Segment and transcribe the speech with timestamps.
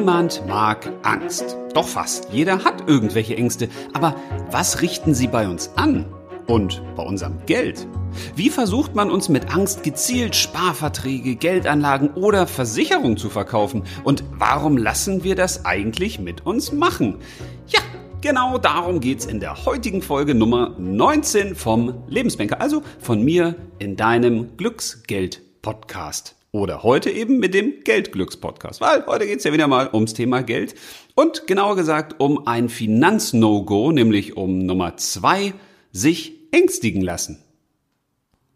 [0.00, 1.58] Niemand mag Angst.
[1.74, 3.68] Doch fast jeder hat irgendwelche Ängste.
[3.92, 4.16] Aber
[4.50, 6.06] was richten sie bei uns an?
[6.46, 7.86] Und bei unserem Geld?
[8.34, 13.82] Wie versucht man uns mit Angst gezielt Sparverträge, Geldanlagen oder Versicherungen zu verkaufen?
[14.02, 17.18] Und warum lassen wir das eigentlich mit uns machen?
[17.66, 17.80] Ja,
[18.22, 23.96] genau darum geht's in der heutigen Folge Nummer 19 vom Lebensbanker, also von mir in
[23.96, 26.39] deinem Glücksgeld-Podcast.
[26.52, 30.74] Oder heute eben mit dem Geldglücks-Podcast, weil heute geht's ja wieder mal ums Thema Geld
[31.14, 35.54] und genauer gesagt um ein Finanz-No-Go, nämlich um Nummer zwei,
[35.92, 37.40] sich ängstigen lassen.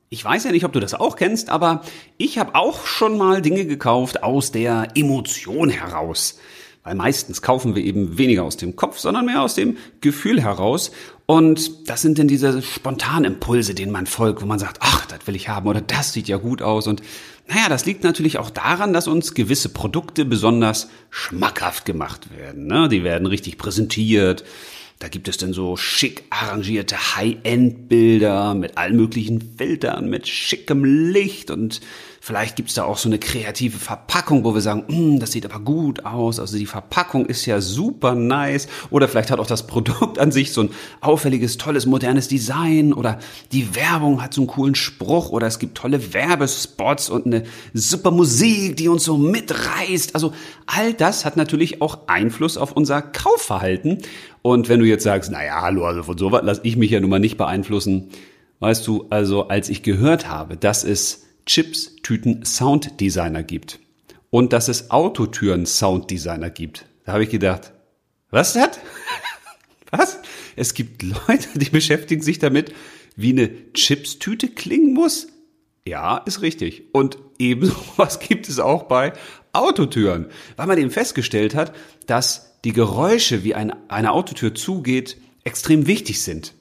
[0.09, 1.83] Ich weiß ja nicht, ob du das auch kennst, aber
[2.19, 6.39] ich habe auch schon mal Dinge gekauft aus der Emotion heraus.
[6.85, 10.93] Weil meistens kaufen wir eben weniger aus dem Kopf, sondern mehr aus dem Gefühl heraus.
[11.27, 15.27] Und das sind dann diese spontanen Impulse, denen man folgt, wo man sagt, ach, das
[15.27, 16.87] will ich haben oder das sieht ja gut aus.
[16.87, 17.01] Und
[17.47, 22.67] naja, das liegt natürlich auch daran, dass uns gewisse Produkte besonders schmackhaft gemacht werden.
[22.67, 22.89] Ne?
[22.89, 24.45] Die werden richtig präsentiert.
[24.99, 31.51] Da gibt es dann so schick arrangierte High-End-Bilder mit allen möglichen Filtern, mit schickem Licht
[31.51, 31.81] und
[32.25, 35.61] vielleicht gibt's da auch so eine kreative Verpackung, wo wir sagen, mm, das sieht aber
[35.63, 36.41] gut aus.
[36.41, 38.67] Also die Verpackung ist ja super nice.
[38.89, 40.71] Oder vielleicht hat auch das Produkt an sich so ein
[41.03, 43.19] auffälliges, tolles, modernes Design oder
[43.53, 47.43] die Werbung hat so einen coolen Spruch oder es gibt tolle Werbespots und eine
[47.75, 50.15] super Musik, die uns so mitreißt.
[50.15, 50.33] Also
[50.65, 53.99] all das hat natürlich auch Einfluss auf unser Kaufverhalten.
[54.41, 57.11] Und wenn du jetzt sagst, naja, hallo, also von sowas lasse ich mich ja nun
[57.11, 58.09] mal nicht beeinflussen.
[58.61, 63.81] Weißt du, also als ich gehört habe, dass es Chips-Tüten Sounddesigner gibt
[64.31, 67.73] und dass es Autotüren Sounddesigner gibt, da habe ich gedacht,
[68.31, 68.81] was das?
[69.91, 70.19] was?
[70.57, 72.73] Es gibt Leute, die beschäftigen sich damit,
[73.17, 75.29] wie eine Chips-Tüte klingen muss?
[75.87, 76.85] Ja, ist richtig.
[76.93, 79.13] Und ebenso was gibt es auch bei
[79.53, 81.75] Autotüren, weil man eben festgestellt hat,
[82.07, 86.55] dass die Geräusche, wie ein, eine Autotür zugeht, extrem wichtig sind.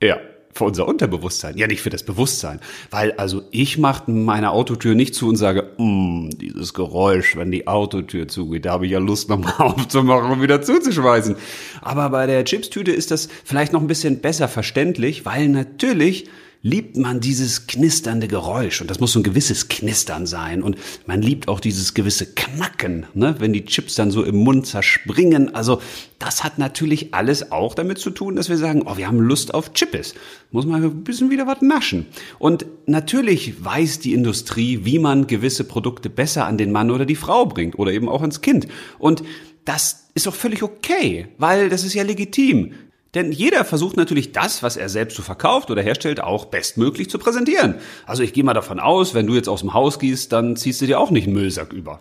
[0.00, 0.18] Ja,
[0.56, 2.60] für unser Unterbewusstsein, ja nicht für das Bewusstsein.
[2.90, 7.66] Weil also ich mache meine Autotür nicht zu und sage, mm, dieses Geräusch, wenn die
[7.66, 11.36] Autotür zugeht, da habe ich ja Lust nochmal aufzumachen und wieder zuzuschweißen.
[11.82, 16.28] Aber bei der Chipstüte ist das vielleicht noch ein bisschen besser verständlich, weil natürlich
[16.62, 21.22] liebt man dieses knisternde Geräusch und das muss so ein gewisses Knistern sein und man
[21.22, 25.54] liebt auch dieses gewisse Knacken, ne, wenn die Chips dann so im Mund zerspringen.
[25.54, 25.80] Also
[26.18, 29.54] das hat natürlich alles auch damit zu tun, dass wir sagen, oh, wir haben Lust
[29.54, 30.14] auf Chippes.
[30.50, 32.06] Muss man ein bisschen wieder was naschen.
[32.38, 37.16] Und natürlich weiß die Industrie, wie man gewisse Produkte besser an den Mann oder die
[37.16, 38.66] Frau bringt oder eben auch ans Kind.
[38.98, 39.22] Und
[39.64, 42.72] das ist auch völlig okay, weil das ist ja legitim.
[43.16, 47.18] Denn jeder versucht natürlich das, was er selbst so verkauft oder herstellt, auch bestmöglich zu
[47.18, 47.76] präsentieren.
[48.04, 50.82] Also ich gehe mal davon aus, wenn du jetzt aus dem Haus gehst, dann ziehst
[50.82, 52.00] du dir auch nicht einen Müllsack über.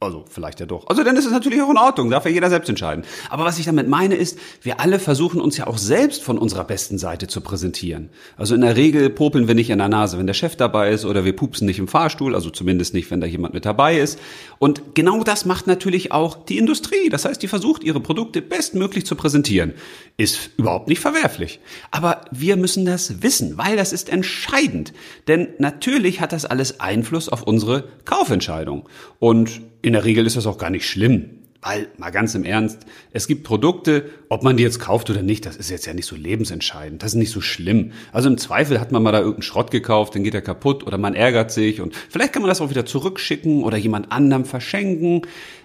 [0.00, 0.86] Also vielleicht ja doch.
[0.86, 3.02] Also dann ist es natürlich auch in Ordnung, darf ja jeder selbst entscheiden.
[3.30, 6.62] Aber was ich damit meine ist, wir alle versuchen uns ja auch selbst von unserer
[6.62, 8.10] besten Seite zu präsentieren.
[8.36, 11.04] Also in der Regel popeln wir nicht in der Nase, wenn der Chef dabei ist
[11.04, 14.20] oder wir pupsen nicht im Fahrstuhl, also zumindest nicht, wenn da jemand mit dabei ist.
[14.60, 17.08] Und genau das macht natürlich auch die Industrie.
[17.10, 19.74] Das heißt, die versucht ihre Produkte bestmöglich zu präsentieren.
[20.16, 21.58] Ist überhaupt nicht verwerflich.
[21.90, 24.92] Aber wir müssen das wissen, weil das ist entscheidend.
[25.26, 28.88] Denn natürlich hat das alles Einfluss auf unsere Kaufentscheidung.
[29.18, 31.30] Und in der Regel ist das auch gar nicht schlimm.
[31.60, 35.44] Weil, mal ganz im Ernst, es gibt Produkte, ob man die jetzt kauft oder nicht,
[35.44, 37.02] das ist jetzt ja nicht so lebensentscheidend.
[37.02, 37.90] Das ist nicht so schlimm.
[38.12, 40.98] Also im Zweifel hat man mal da irgendeinen Schrott gekauft, dann geht er kaputt oder
[40.98, 45.22] man ärgert sich und vielleicht kann man das auch wieder zurückschicken oder jemand anderem verschenken.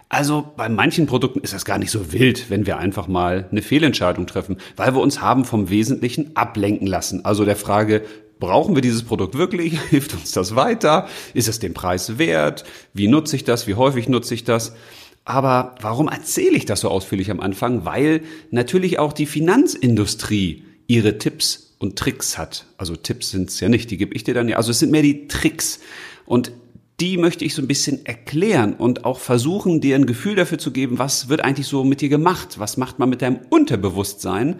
[0.09, 3.62] Also bei manchen Produkten ist das gar nicht so wild, wenn wir einfach mal eine
[3.62, 7.23] Fehlentscheidung treffen, weil wir uns haben vom Wesentlichen ablenken lassen.
[7.23, 8.02] Also der Frage,
[8.43, 9.79] Brauchen wir dieses Produkt wirklich?
[9.89, 11.07] Hilft uns das weiter?
[11.33, 12.65] Ist es den Preis wert?
[12.93, 13.67] Wie nutze ich das?
[13.67, 14.73] Wie häufig nutze ich das?
[15.23, 17.85] Aber warum erzähle ich das so ausführlich am Anfang?
[17.85, 22.65] Weil natürlich auch die Finanzindustrie ihre Tipps und Tricks hat.
[22.75, 24.57] Also Tipps sind es ja nicht, die gebe ich dir dann ja.
[24.57, 25.79] Also es sind mehr die Tricks.
[26.25, 26.51] Und
[26.99, 30.72] die möchte ich so ein bisschen erklären und auch versuchen, dir ein Gefühl dafür zu
[30.72, 32.59] geben, was wird eigentlich so mit dir gemacht?
[32.59, 34.57] Was macht man mit deinem Unterbewusstsein?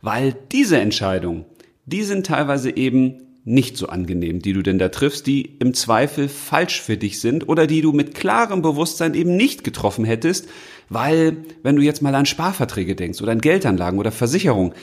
[0.00, 1.44] Weil diese Entscheidung,
[1.84, 6.28] die sind teilweise eben nicht so angenehm, die du denn da triffst, die im Zweifel
[6.28, 10.48] falsch für dich sind oder die du mit klarem Bewusstsein eben nicht getroffen hättest,
[10.88, 14.74] weil wenn du jetzt mal an Sparverträge denkst oder an Geldanlagen oder Versicherung,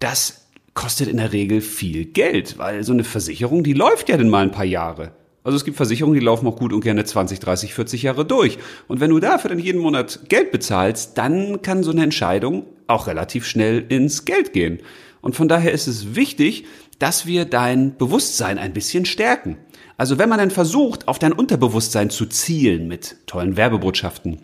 [0.00, 4.28] das kostet in der Regel viel Geld, weil so eine Versicherung, die läuft ja dann
[4.28, 5.12] mal ein paar Jahre.
[5.44, 8.58] Also es gibt Versicherungen, die laufen auch gut und gerne 20, 30, 40 Jahre durch.
[8.88, 13.06] Und wenn du dafür dann jeden Monat Geld bezahlst, dann kann so eine Entscheidung auch
[13.06, 14.80] relativ schnell ins Geld gehen.
[15.20, 16.64] Und von daher ist es wichtig,
[16.98, 19.58] dass wir dein Bewusstsein ein bisschen stärken.
[19.96, 24.40] Also wenn man dann versucht, auf dein Unterbewusstsein zu zielen mit tollen Werbebotschaften,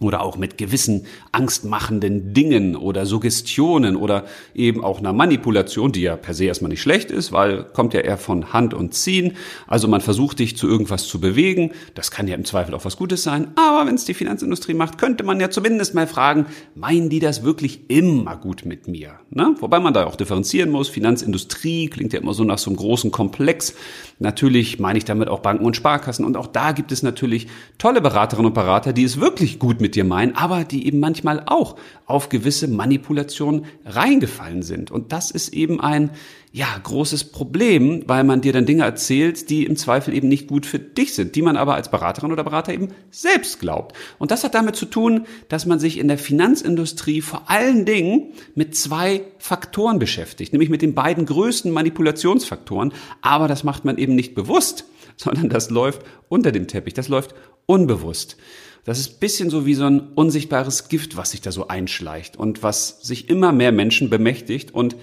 [0.00, 6.16] oder auch mit gewissen angstmachenden Dingen oder Suggestionen oder eben auch einer Manipulation, die ja
[6.16, 9.32] per se erstmal nicht schlecht ist, weil kommt ja eher von Hand und Ziehen.
[9.66, 11.72] Also man versucht dich zu irgendwas zu bewegen.
[11.94, 13.48] Das kann ja im Zweifel auch was Gutes sein.
[13.56, 17.42] Aber wenn es die Finanzindustrie macht, könnte man ja zumindest mal fragen, meinen die das
[17.42, 19.20] wirklich immer gut mit mir?
[19.30, 19.54] Ne?
[19.60, 20.88] Wobei man da auch differenzieren muss.
[20.88, 23.74] Finanzindustrie klingt ja immer so nach so einem großen Komplex.
[24.18, 26.24] Natürlich meine ich damit auch Banken und Sparkassen.
[26.24, 29.85] Und auch da gibt es natürlich tolle Beraterinnen und Berater, die es wirklich gut mit
[29.94, 34.90] dir meinen, aber die eben manchmal auch auf gewisse Manipulationen reingefallen sind.
[34.90, 36.10] Und das ist eben ein,
[36.56, 40.64] ja, großes Problem, weil man dir dann Dinge erzählt, die im Zweifel eben nicht gut
[40.64, 43.94] für dich sind, die man aber als Beraterin oder Berater eben selbst glaubt.
[44.18, 48.32] Und das hat damit zu tun, dass man sich in der Finanzindustrie vor allen Dingen
[48.54, 52.94] mit zwei Faktoren beschäftigt, nämlich mit den beiden größten Manipulationsfaktoren.
[53.20, 54.86] Aber das macht man eben nicht bewusst,
[55.16, 57.34] sondern das läuft unter dem Teppich, das läuft
[57.66, 58.38] unbewusst.
[58.86, 62.62] Das ist bisschen so wie so ein unsichtbares Gift, was sich da so einschleicht und
[62.62, 64.72] was sich immer mehr Menschen bemächtigt.
[64.72, 64.94] Und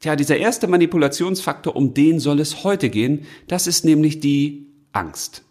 [0.00, 5.42] tja, dieser erste Manipulationsfaktor, um den soll es heute gehen, das ist nämlich die Angst.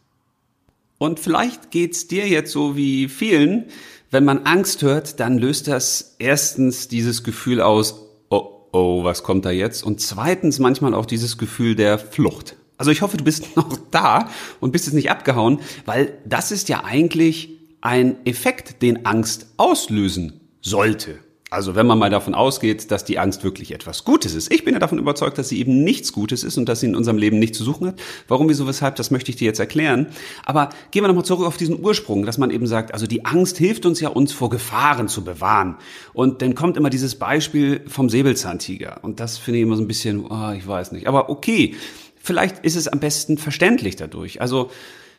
[0.97, 3.65] Und vielleicht geht's dir jetzt so wie vielen,
[4.09, 9.45] wenn man Angst hört, dann löst das erstens dieses Gefühl aus, oh, oh, was kommt
[9.45, 9.83] da jetzt?
[9.83, 12.55] Und zweitens manchmal auch dieses Gefühl der Flucht.
[12.77, 16.67] Also ich hoffe, du bist noch da und bist jetzt nicht abgehauen, weil das ist
[16.67, 17.51] ja eigentlich
[17.85, 21.19] ein Effekt, den Angst auslösen sollte.
[21.51, 24.51] Also wenn man mal davon ausgeht, dass die Angst wirklich etwas Gutes ist.
[24.51, 26.95] Ich bin ja davon überzeugt, dass sie eben nichts Gutes ist und dass sie in
[26.95, 28.01] unserem Leben nichts zu suchen hat.
[28.27, 30.07] Warum, wieso, weshalb, das möchte ich dir jetzt erklären.
[30.45, 33.59] Aber gehen wir nochmal zurück auf diesen Ursprung, dass man eben sagt, also die Angst
[33.59, 35.77] hilft uns ja, uns vor Gefahren zu bewahren.
[36.11, 39.03] Und dann kommt immer dieses Beispiel vom Säbelzahntiger.
[39.03, 41.07] Und das finde ich immer so ein bisschen, oh, ich weiß nicht.
[41.07, 41.75] Aber okay,
[42.15, 44.41] vielleicht ist es am besten verständlich dadurch.
[44.41, 44.71] Also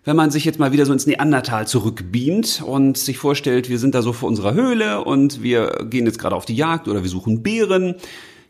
[0.06, 3.94] wenn man sich jetzt mal wieder so ins Neandertal zurückbeamt und sich vorstellt, wir sind
[3.94, 7.10] da so vor unserer Höhle und wir gehen jetzt gerade auf die Jagd oder wir
[7.10, 7.96] suchen Bären.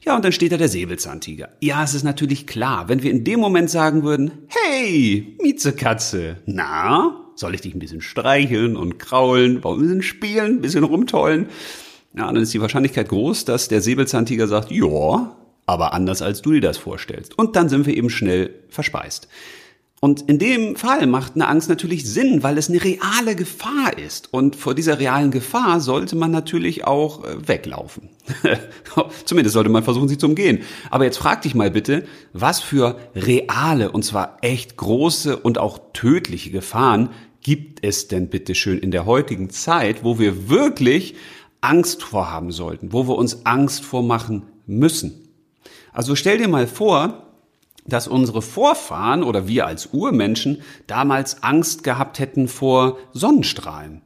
[0.03, 1.49] Ja, und dann steht da der Säbelzahntiger.
[1.63, 7.25] Ja, es ist natürlich klar, wenn wir in dem Moment sagen würden, hey, Miezekatze, na,
[7.35, 11.47] soll ich dich ein bisschen streicheln und kraulen, ein bisschen spielen, ein bisschen rumtollen?
[12.15, 16.53] Ja, dann ist die Wahrscheinlichkeit groß, dass der Säbelzahntiger sagt, ja, aber anders als du
[16.53, 17.37] dir das vorstellst.
[17.39, 19.29] Und dann sind wir eben schnell verspeist.
[20.01, 24.33] Und in dem Fall macht eine Angst natürlich Sinn, weil es eine reale Gefahr ist.
[24.33, 28.11] Und vor dieser realen Gefahr sollte man natürlich auch äh, weglaufen.
[29.25, 30.61] Zumindest sollte man versuchen, sie zu umgehen.
[30.91, 32.05] Aber jetzt frag dich mal bitte,
[32.35, 37.09] was für reale, und zwar echt große und auch tödliche Gefahren
[37.41, 41.15] gibt es denn bitte schön in der heutigen Zeit, wo wir wirklich
[41.61, 45.29] Angst vorhaben sollten, wo wir uns Angst vormachen müssen?
[45.93, 47.26] Also stell dir mal vor,
[47.89, 54.03] dass unsere Vorfahren oder wir als Urmenschen damals Angst gehabt hätten vor Sonnenstrahlen.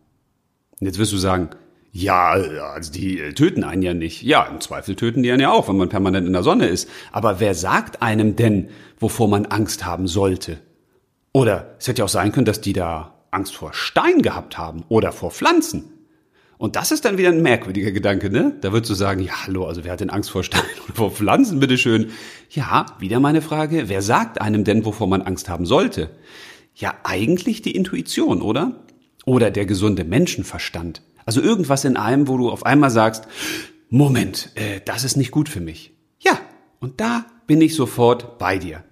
[0.81, 1.51] Jetzt wirst du sagen,
[1.93, 4.23] ja, also die töten einen ja nicht.
[4.23, 6.89] Ja, im Zweifel töten die einen ja auch, wenn man permanent in der Sonne ist.
[7.11, 8.69] Aber wer sagt einem denn,
[8.99, 10.59] wovor man Angst haben sollte?
[11.33, 14.85] Oder es hätte ja auch sein können, dass die da Angst vor Stein gehabt haben
[14.89, 16.00] oder vor Pflanzen.
[16.61, 18.53] Und das ist dann wieder ein merkwürdiger Gedanke, ne?
[18.61, 21.11] Da würdest du sagen, ja, hallo, also wer hat denn Angst vor Steinen oder vor
[21.11, 22.11] Pflanzen, bitteschön?
[22.51, 26.11] Ja, wieder meine Frage, wer sagt einem denn, wovor man Angst haben sollte?
[26.75, 28.85] Ja, eigentlich die Intuition, oder?
[29.25, 31.01] Oder der gesunde Menschenverstand.
[31.25, 33.27] Also irgendwas in einem, wo du auf einmal sagst,
[33.89, 35.95] Moment, äh, das ist nicht gut für mich.
[36.19, 36.39] Ja,
[36.79, 38.85] und da bin ich sofort bei dir.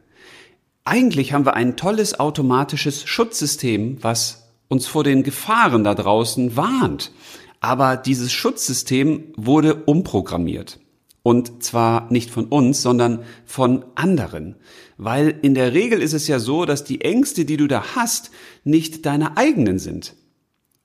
[0.84, 7.12] Eigentlich haben wir ein tolles automatisches Schutzsystem, was uns vor den Gefahren da draußen warnt.
[7.60, 10.80] Aber dieses Schutzsystem wurde umprogrammiert.
[11.22, 14.56] Und zwar nicht von uns, sondern von anderen.
[14.96, 18.30] Weil in der Regel ist es ja so, dass die Ängste, die du da hast,
[18.64, 20.14] nicht deine eigenen sind.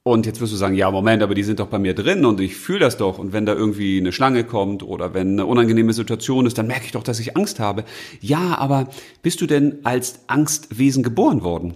[0.06, 2.42] Und jetzt wirst du sagen, ja, Moment, aber die sind doch bei mir drin und
[2.42, 3.20] ich fühle das doch.
[3.20, 6.86] Und wenn da irgendwie eine Schlange kommt oder wenn eine unangenehme Situation ist, dann merke
[6.86, 7.86] ich doch, dass ich Angst habe.
[8.20, 8.90] Ja, aber
[9.22, 11.76] bist du denn als Angstwesen geboren worden?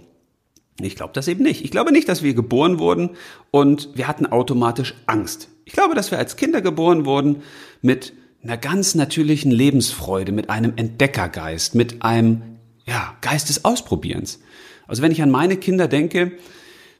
[0.80, 1.64] Ich glaube das eben nicht.
[1.64, 3.10] Ich glaube nicht, dass wir geboren wurden
[3.50, 5.48] und wir hatten automatisch Angst.
[5.64, 7.42] Ich glaube, dass wir als Kinder geboren wurden
[7.82, 12.42] mit einer ganz natürlichen Lebensfreude, mit einem Entdeckergeist, mit einem
[12.86, 14.40] ja, Geist des Ausprobierens.
[14.86, 16.32] Also wenn ich an meine Kinder denke,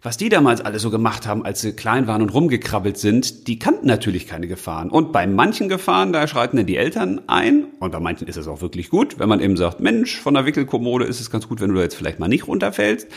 [0.03, 3.59] was die damals alle so gemacht haben, als sie klein waren und rumgekrabbelt sind, die
[3.59, 4.91] kannten natürlich keine Gefahren.
[4.91, 7.67] Und bei manchen Gefahren, da schreiten dann die Eltern ein.
[7.81, 10.47] Und bei manchen ist es auch wirklich gut, wenn man eben sagt, Mensch, von der
[10.47, 13.09] Wickelkommode ist es ganz gut, wenn du da jetzt vielleicht mal nicht runterfällst.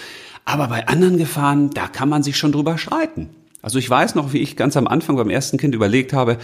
[0.45, 3.29] Aber bei anderen Gefahren, da kann man sich schon drüber streiten.
[3.62, 6.38] Also ich weiß noch, wie ich ganz am Anfang beim ersten Kind überlegt habe,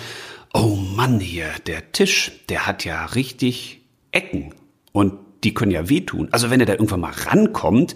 [0.53, 4.53] oh Mann hier, der Tisch, der hat ja richtig Ecken
[4.91, 5.13] und
[5.43, 6.29] die können ja wehtun.
[6.31, 7.95] Also wenn er da irgendwann mal rankommt,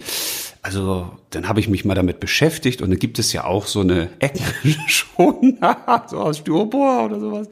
[0.64, 3.82] Also dann habe ich mich mal damit beschäftigt und dann gibt es ja auch so
[3.82, 4.44] eine Ecken
[4.88, 5.58] schon,
[6.08, 7.50] so aus Styropor oder sowas.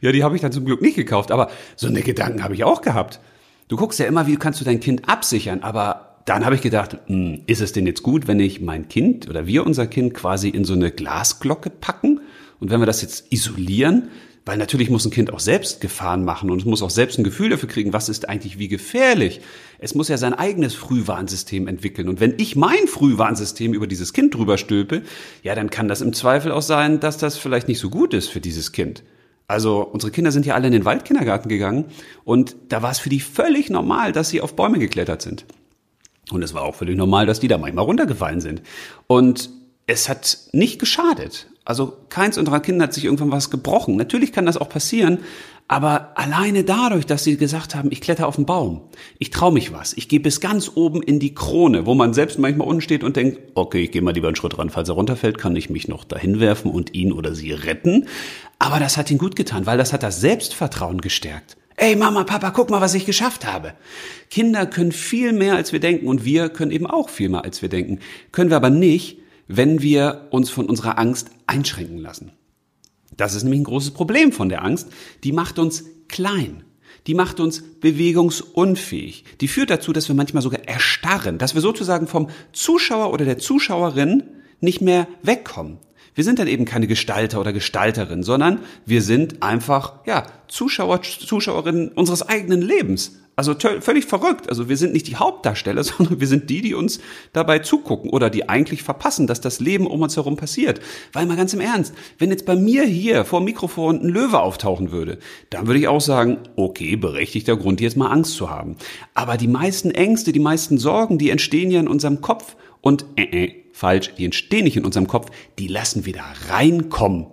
[0.00, 2.64] Ja, die habe ich dann zum Glück nicht gekauft, aber so eine Gedanken habe ich
[2.64, 3.20] auch gehabt.
[3.68, 6.98] Du guckst ja immer, wie kannst du dein Kind absichern, aber dann habe ich gedacht,
[7.06, 10.50] hm, ist es denn jetzt gut, wenn ich mein Kind oder wir unser Kind quasi
[10.50, 12.20] in so eine Glasglocke packen?
[12.60, 14.08] Und wenn wir das jetzt isolieren,
[14.44, 17.24] weil natürlich muss ein Kind auch selbst Gefahren machen und es muss auch selbst ein
[17.24, 19.40] Gefühl dafür kriegen, was ist eigentlich wie gefährlich.
[19.78, 22.08] Es muss ja sein eigenes Frühwarnsystem entwickeln.
[22.08, 25.02] Und wenn ich mein Frühwarnsystem über dieses Kind drüber stülpe,
[25.42, 28.28] ja, dann kann das im Zweifel auch sein, dass das vielleicht nicht so gut ist
[28.28, 29.02] für dieses Kind.
[29.46, 31.86] Also unsere Kinder sind ja alle in den Waldkindergarten gegangen
[32.24, 35.46] und da war es für die völlig normal, dass sie auf Bäume geklettert sind.
[36.30, 38.62] Und es war auch völlig normal, dass die da manchmal runtergefallen sind.
[39.06, 39.50] Und
[39.86, 41.48] es hat nicht geschadet.
[41.64, 43.96] Also keins unserer Kinder hat sich irgendwann was gebrochen.
[43.96, 45.18] Natürlich kann das auch passieren,
[45.66, 48.80] aber alleine dadurch, dass sie gesagt haben, ich kletter auf den Baum,
[49.18, 52.38] ich traue mich was, ich gehe bis ganz oben in die Krone, wo man selbst
[52.38, 54.94] manchmal unten steht und denkt, okay, ich gehe mal lieber einen Schritt ran, falls er
[54.94, 58.06] runterfällt, kann ich mich noch dahin werfen und ihn oder sie retten.
[58.58, 61.58] Aber das hat ihn gut getan, weil das hat das Selbstvertrauen gestärkt.
[61.80, 63.72] Ey Mama, Papa, guck mal, was ich geschafft habe.
[64.30, 67.62] Kinder können viel mehr, als wir denken und wir können eben auch viel mehr, als
[67.62, 68.00] wir denken.
[68.32, 72.32] Können wir aber nicht, wenn wir uns von unserer Angst einschränken lassen.
[73.16, 74.88] Das ist nämlich ein großes Problem von der Angst.
[75.22, 76.64] Die macht uns klein.
[77.06, 79.22] Die macht uns bewegungsunfähig.
[79.40, 83.38] Die führt dazu, dass wir manchmal sogar erstarren, dass wir sozusagen vom Zuschauer oder der
[83.38, 84.24] Zuschauerin
[84.60, 85.78] nicht mehr wegkommen.
[86.14, 91.88] Wir sind dann eben keine Gestalter oder Gestalterin, sondern wir sind einfach, ja, Zuschauer, Zuschauerinnen
[91.88, 93.12] unseres eigenen Lebens.
[93.38, 94.48] Also völlig verrückt.
[94.48, 96.98] Also wir sind nicht die Hauptdarsteller, sondern wir sind die, die uns
[97.32, 100.80] dabei zugucken oder die eigentlich verpassen, dass das Leben um uns herum passiert.
[101.12, 104.40] Weil mal ganz im Ernst, wenn jetzt bei mir hier vor dem Mikrofon ein Löwe
[104.40, 105.18] auftauchen würde,
[105.50, 108.74] dann würde ich auch sagen, okay, berechtigter Grund, jetzt mal Angst zu haben.
[109.14, 113.22] Aber die meisten Ängste, die meisten Sorgen, die entstehen ja in unserem Kopf und äh,
[113.22, 117.26] äh, falsch, die entstehen nicht in unserem Kopf, die lassen wir da reinkommen.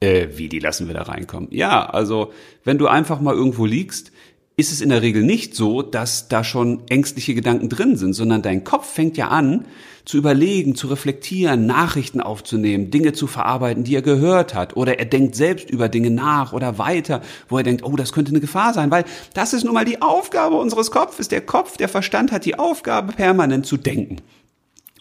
[0.00, 1.48] Äh, wie die lassen wir da reinkommen?
[1.50, 2.32] Ja, also
[2.64, 4.12] wenn du einfach mal irgendwo liegst,
[4.58, 8.40] ist es in der Regel nicht so, dass da schon ängstliche Gedanken drin sind, sondern
[8.40, 9.66] dein Kopf fängt ja an
[10.06, 15.04] zu überlegen, zu reflektieren, Nachrichten aufzunehmen, Dinge zu verarbeiten, die er gehört hat, oder er
[15.04, 18.72] denkt selbst über Dinge nach oder weiter, wo er denkt, oh, das könnte eine Gefahr
[18.72, 21.28] sein, weil das ist nun mal die Aufgabe unseres Kopfes.
[21.28, 24.22] Der Kopf, der Verstand hat die Aufgabe, permanent zu denken.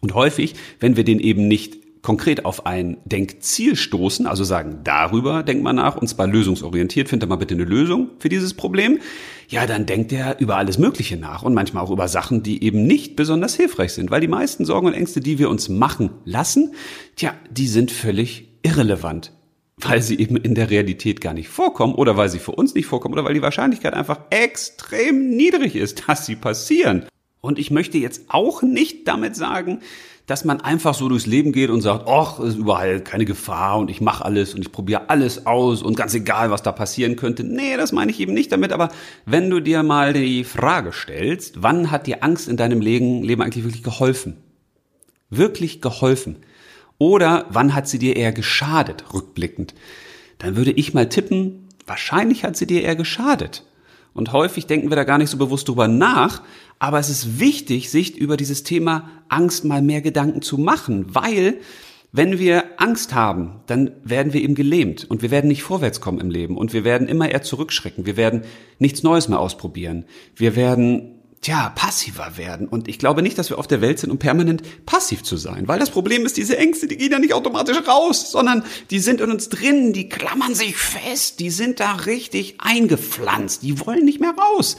[0.06, 5.42] Und häufig, wenn wir den eben nicht konkret auf ein Denkziel stoßen, also sagen, darüber
[5.42, 9.00] denkt man nach, und zwar lösungsorientiert, findet mal bitte eine Lösung für dieses Problem,
[9.48, 12.86] ja, dann denkt er über alles Mögliche nach und manchmal auch über Sachen, die eben
[12.86, 16.76] nicht besonders hilfreich sind, weil die meisten Sorgen und Ängste, die wir uns machen lassen,
[17.16, 19.32] tja, die sind völlig irrelevant
[19.78, 22.86] weil sie eben in der Realität gar nicht vorkommen oder weil sie für uns nicht
[22.86, 27.06] vorkommen oder weil die Wahrscheinlichkeit einfach extrem niedrig ist, dass sie passieren.
[27.46, 29.80] Und ich möchte jetzt auch nicht damit sagen,
[30.26, 33.92] dass man einfach so durchs Leben geht und sagt, ach, ist überall keine Gefahr und
[33.92, 37.44] ich mache alles und ich probiere alles aus und ganz egal, was da passieren könnte.
[37.44, 38.90] Nee, das meine ich eben nicht damit, aber
[39.28, 43.64] wenn du dir mal die Frage stellst, wann hat dir Angst in deinem Leben, eigentlich
[43.64, 44.38] wirklich geholfen?
[45.30, 46.38] Wirklich geholfen?
[46.98, 49.76] Oder wann hat sie dir eher geschadet, rückblickend?
[50.40, 53.64] Dann würde ich mal tippen, wahrscheinlich hat sie dir eher geschadet.
[54.16, 56.42] Und häufig denken wir da gar nicht so bewusst drüber nach,
[56.80, 61.60] aber es ist wichtig, sich über dieses Thema Angst mal mehr Gedanken zu machen, weil
[62.12, 66.22] wenn wir Angst haben, dann werden wir eben gelähmt und wir werden nicht vorwärts kommen
[66.22, 68.06] im Leben und wir werden immer eher zurückschrecken.
[68.06, 68.44] Wir werden
[68.80, 70.06] nichts Neues mehr ausprobieren.
[70.34, 72.68] Wir werden tja, passiver werden.
[72.68, 75.68] Und ich glaube nicht, dass wir auf der Welt sind, um permanent passiv zu sein.
[75.68, 79.20] Weil das Problem ist, diese Ängste, die gehen ja nicht automatisch raus, sondern die sind
[79.20, 84.22] in uns drin, die klammern sich fest, die sind da richtig eingepflanzt, die wollen nicht
[84.22, 84.78] mehr raus.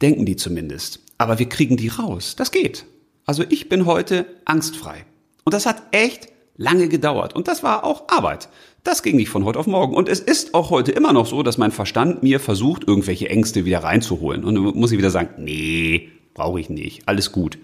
[0.00, 1.01] Denken die zumindest.
[1.22, 2.34] Aber wir kriegen die raus.
[2.36, 2.84] Das geht.
[3.26, 5.06] Also ich bin heute angstfrei.
[5.44, 7.34] Und das hat echt lange gedauert.
[7.36, 8.48] Und das war auch Arbeit.
[8.82, 9.94] Das ging nicht von heute auf morgen.
[9.94, 13.64] Und es ist auch heute immer noch so, dass mein Verstand mir versucht, irgendwelche Ängste
[13.64, 14.44] wieder reinzuholen.
[14.44, 17.02] Und dann muss ich wieder sagen, nee, brauche ich nicht.
[17.06, 17.56] Alles gut.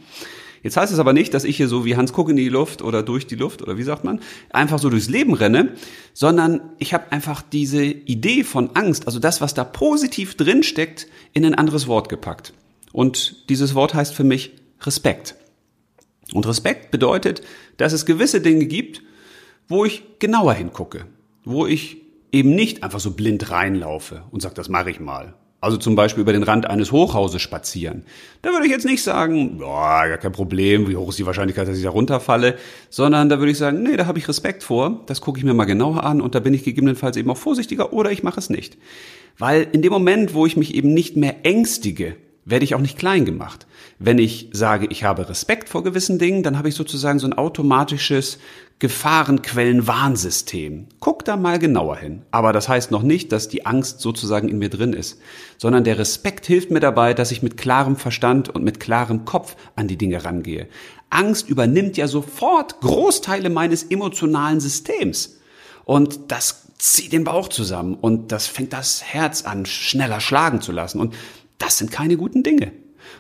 [0.63, 2.83] Jetzt heißt es aber nicht, dass ich hier so wie Hans Kuck in die Luft
[2.83, 5.75] oder durch die Luft oder wie sagt man, einfach so durchs Leben renne,
[6.15, 11.09] sondern ich habe einfach diese Idee von Angst, also das, was da positiv drin steckt,
[11.33, 12.53] in ein anderes Wort gepackt.
[12.93, 14.53] Und dieses Wort heißt für mich
[14.83, 15.35] Respekt.
[16.33, 17.43] Und Respekt bedeutet,
[17.77, 19.03] dass es gewisse Dinge gibt,
[19.67, 21.07] wo ich genauer hingucke,
[21.45, 21.99] wo ich
[22.33, 25.35] eben nicht einfach so blind reinlaufe und sage, das mache ich mal.
[25.61, 28.05] Also zum Beispiel über den Rand eines Hochhauses spazieren.
[28.43, 31.67] Da würde ich jetzt nicht sagen, ja, gar kein Problem, wie hoch ist die Wahrscheinlichkeit,
[31.67, 32.57] dass ich da runterfalle,
[32.91, 35.55] sondern da würde ich sagen, nee, da habe ich Respekt vor, das gucke ich mir
[35.55, 38.51] mal genauer an und da bin ich gegebenenfalls eben auch vorsichtiger oder ich mache es
[38.51, 38.79] nicht.
[39.37, 42.15] Weil in dem Moment, wo ich mich eben nicht mehr ängstige,
[42.51, 43.67] werde ich auch nicht klein gemacht.
[43.99, 47.35] Wenn ich sage, ich habe Respekt vor gewissen Dingen, dann habe ich sozusagen so ein
[47.35, 48.39] automatisches
[48.79, 50.87] Gefahrenquellen-Warnsystem.
[51.01, 52.23] Guck da mal genauer hin.
[52.31, 55.21] Aber das heißt noch nicht, dass die Angst sozusagen in mir drin ist,
[55.57, 59.57] sondern der Respekt hilft mir dabei, dass ich mit klarem Verstand und mit klarem Kopf
[59.75, 60.69] an die Dinge rangehe.
[61.11, 65.41] Angst übernimmt ja sofort Großteile meines emotionalen Systems.
[65.85, 70.71] Und das zieht den Bauch zusammen und das fängt das Herz an, schneller schlagen zu
[70.71, 71.01] lassen.
[71.01, 71.15] Und
[71.59, 72.73] das sind keine guten Dinge.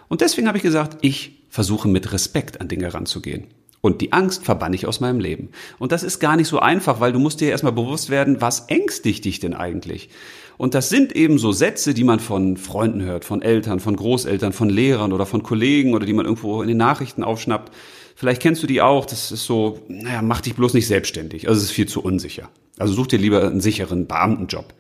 [0.09, 3.49] Und deswegen habe ich gesagt, ich versuche mit Respekt an Dinge ranzugehen.
[3.80, 5.50] Und die Angst verbann ich aus meinem Leben.
[5.78, 8.66] Und das ist gar nicht so einfach, weil du musst dir erstmal bewusst werden, was
[8.68, 10.11] ängstigt dich denn eigentlich?
[10.57, 14.52] Und das sind eben so Sätze, die man von Freunden hört, von Eltern, von Großeltern,
[14.52, 17.73] von Lehrern oder von Kollegen oder die man irgendwo in den Nachrichten aufschnappt.
[18.16, 19.07] Vielleicht kennst du die auch.
[19.07, 21.47] Das ist so, naja, mach dich bloß nicht selbstständig.
[21.47, 22.50] Also es ist viel zu unsicher.
[22.76, 24.75] Also such dir lieber einen sicheren Beamtenjob.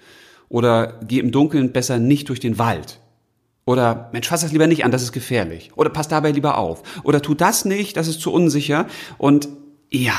[0.48, 2.98] Oder geh im Dunkeln besser nicht durch den Wald.
[3.68, 5.72] Oder Mensch, fass das lieber nicht an, das ist gefährlich.
[5.76, 6.82] Oder pass dabei lieber auf.
[7.04, 8.86] Oder tu das nicht, das ist zu unsicher.
[9.18, 9.46] Und
[9.90, 10.14] ja,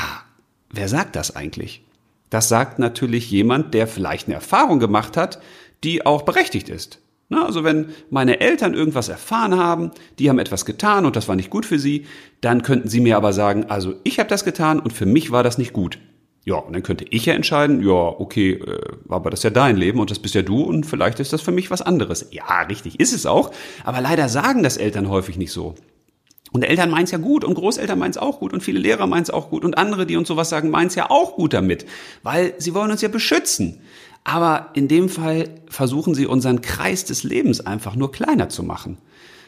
[0.70, 1.84] wer sagt das eigentlich?
[2.30, 5.40] Das sagt natürlich jemand, der vielleicht eine Erfahrung gemacht hat,
[5.82, 7.00] die auch berechtigt ist.
[7.28, 9.90] Na, also wenn meine Eltern irgendwas erfahren haben,
[10.20, 12.06] die haben etwas getan und das war nicht gut für sie,
[12.40, 15.42] dann könnten sie mir aber sagen, also ich habe das getan und für mich war
[15.42, 15.98] das nicht gut.
[16.44, 19.76] Ja, und dann könnte ich ja entscheiden, ja, okay, äh, aber das ist ja dein
[19.76, 22.28] Leben und das bist ja du und vielleicht ist das für mich was anderes.
[22.30, 23.50] Ja, richtig, ist es auch,
[23.84, 25.74] aber leider sagen das Eltern häufig nicht so.
[26.52, 29.06] Und Eltern meinen es ja gut und Großeltern meinen es auch gut und viele Lehrer
[29.06, 31.52] meinen es auch gut und andere, die uns sowas sagen, meinen es ja auch gut
[31.52, 31.86] damit,
[32.22, 33.80] weil sie wollen uns ja beschützen.
[34.24, 38.98] Aber in dem Fall versuchen sie unseren Kreis des Lebens einfach nur kleiner zu machen.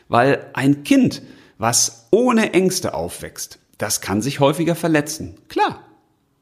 [0.08, 1.22] Weil ein Kind,
[1.58, 5.37] was ohne Ängste aufwächst, das kann sich häufiger verletzen.
[5.49, 5.80] Klar,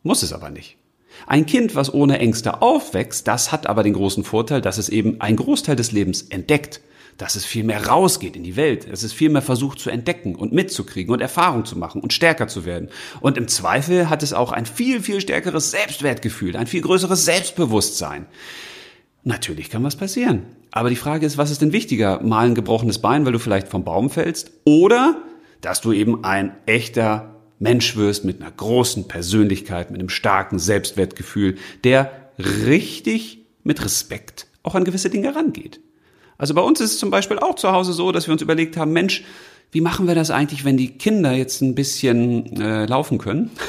[0.03, 0.77] muss es aber nicht.
[1.27, 5.21] Ein Kind, was ohne Ängste aufwächst, das hat aber den großen Vorteil, dass es eben
[5.21, 6.81] einen Großteil des Lebens entdeckt,
[7.19, 10.35] dass es viel mehr rausgeht in die Welt, dass es viel mehr versucht zu entdecken
[10.35, 12.89] und mitzukriegen und Erfahrung zu machen und stärker zu werden.
[13.21, 18.27] Und im Zweifel hat es auch ein viel, viel stärkeres Selbstwertgefühl, ein viel größeres Selbstbewusstsein.
[19.23, 20.47] Natürlich kann was passieren.
[20.71, 22.23] Aber die Frage ist, was ist denn wichtiger?
[22.23, 24.53] Mal ein gebrochenes Bein, weil du vielleicht vom Baum fällst?
[24.65, 25.21] Oder,
[25.61, 31.57] dass du eben ein echter Mensch wirst mit einer großen Persönlichkeit, mit einem starken Selbstwertgefühl,
[31.85, 35.81] der richtig mit Respekt auch an gewisse Dinge rangeht.
[36.39, 38.77] Also bei uns ist es zum Beispiel auch zu Hause so, dass wir uns überlegt
[38.77, 39.25] haben, Mensch,
[39.73, 43.51] wie machen wir das eigentlich, wenn die Kinder jetzt ein bisschen äh, laufen können?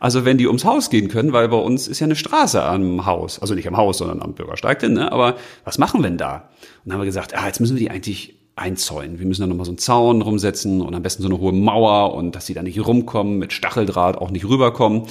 [0.00, 3.04] Also wenn die ums Haus gehen können, weil bei uns ist ja eine Straße am
[3.04, 5.10] Haus, also nicht am Haus, sondern am Bürgersteig ne?
[5.10, 6.34] aber was machen wir denn da?
[6.36, 6.42] Und
[6.84, 9.18] dann haben wir gesagt, ah, jetzt müssen wir die eigentlich einzäunen.
[9.18, 12.14] Wir müssen da nochmal so einen Zaun rumsetzen und am besten so eine hohe Mauer
[12.14, 15.04] und dass sie da nicht rumkommen, mit Stacheldraht auch nicht rüberkommen.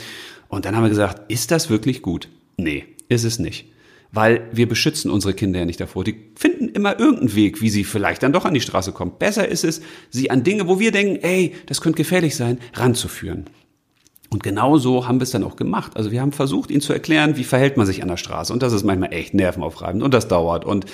[0.49, 2.29] Und dann haben wir gesagt, ist das wirklich gut?
[2.57, 3.67] Nee, ist es nicht.
[4.11, 6.03] Weil wir beschützen unsere Kinder ja nicht davor.
[6.03, 9.13] Die finden immer irgendeinen Weg, wie sie vielleicht dann doch an die Straße kommen.
[9.19, 13.45] Besser ist es, sie an Dinge, wo wir denken, ey, das könnte gefährlich sein, ranzuführen.
[14.29, 15.93] Und genau so haben wir es dann auch gemacht.
[15.95, 18.51] Also wir haben versucht, ihnen zu erklären, wie verhält man sich an der Straße.
[18.51, 20.65] Und das ist manchmal echt nervenaufreibend und das dauert.
[20.65, 20.85] Und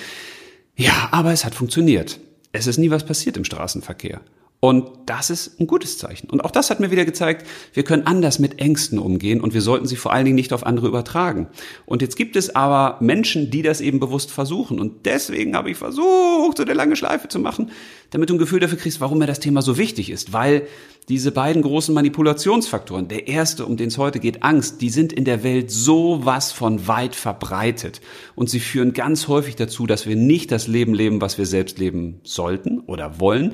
[0.76, 2.20] ja, aber es hat funktioniert
[2.54, 4.20] es ist nie was passiert im Straßenverkehr.
[4.64, 6.30] Und das ist ein gutes Zeichen.
[6.30, 9.60] Und auch das hat mir wieder gezeigt, wir können anders mit Ängsten umgehen und wir
[9.60, 11.48] sollten sie vor allen Dingen nicht auf andere übertragen.
[11.84, 14.80] Und jetzt gibt es aber Menschen, die das eben bewusst versuchen.
[14.80, 17.72] Und deswegen habe ich versucht, so eine lange Schleife zu machen,
[18.08, 20.32] damit du ein Gefühl dafür kriegst, warum mir das Thema so wichtig ist.
[20.32, 20.66] Weil
[21.10, 25.26] diese beiden großen Manipulationsfaktoren, der erste, um den es heute geht, Angst, die sind in
[25.26, 28.00] der Welt so was von weit verbreitet.
[28.34, 31.78] Und sie führen ganz häufig dazu, dass wir nicht das Leben leben, was wir selbst
[31.78, 33.52] leben sollten oder wollen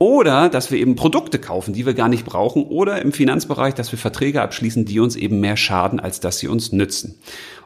[0.00, 2.64] oder dass wir eben Produkte kaufen, die wir gar nicht brauchen.
[2.64, 6.48] Oder im Finanzbereich, dass wir Verträge abschließen, die uns eben mehr schaden, als dass sie
[6.48, 7.18] uns nützen.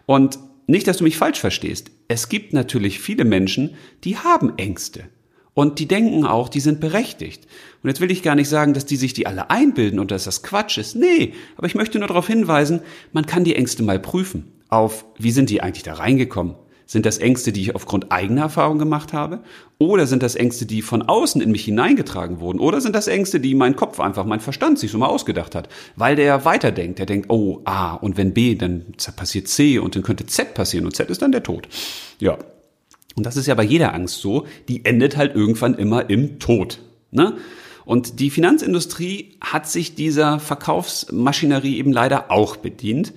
[0.05, 1.93] Und nicht, dass du mich falsch verstehst.
[2.09, 5.05] Es gibt natürlich viele Menschen, die haben Ängste.
[5.55, 7.47] Und die denken auch, die sind berechtigt.
[7.85, 10.25] Und jetzt will ich gar nicht sagen, dass die sich die alle einbilden und dass
[10.25, 10.97] das Quatsch ist.
[10.97, 12.81] Nee, aber ich möchte nur darauf hinweisen,
[13.13, 14.51] man kann die Ängste mal prüfen.
[14.69, 16.57] Auf, wie sind die eigentlich da reingekommen?
[16.87, 19.41] Sind das Ängste, die ich aufgrund eigener Erfahrung gemacht habe?
[19.79, 22.59] Oder sind das Ängste, die von außen in mich hineingetragen wurden?
[22.59, 25.69] Oder sind das Ängste, die mein Kopf einfach, mein Verstand sich so mal ausgedacht hat?
[25.97, 26.99] Weil der weiterdenkt.
[26.99, 28.85] Der denkt, oh, A und wenn B, dann
[29.17, 31.69] passiert C und dann könnte Z passieren und Z ist dann der Tod.
[32.19, 32.39] Ja.
[33.17, 34.47] Und das ist ja bei jeder Angst so.
[34.69, 36.81] Die endet halt irgendwann immer im Tod.
[37.11, 37.35] Ne?
[37.85, 43.13] Und die Finanzindustrie hat sich dieser Verkaufsmaschinerie eben leider auch bedient.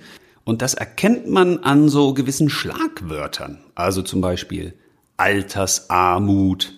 [0.48, 3.58] Und das erkennt man an so gewissen Schlagwörtern.
[3.74, 4.72] Also zum Beispiel
[5.18, 6.72] Altersarmut,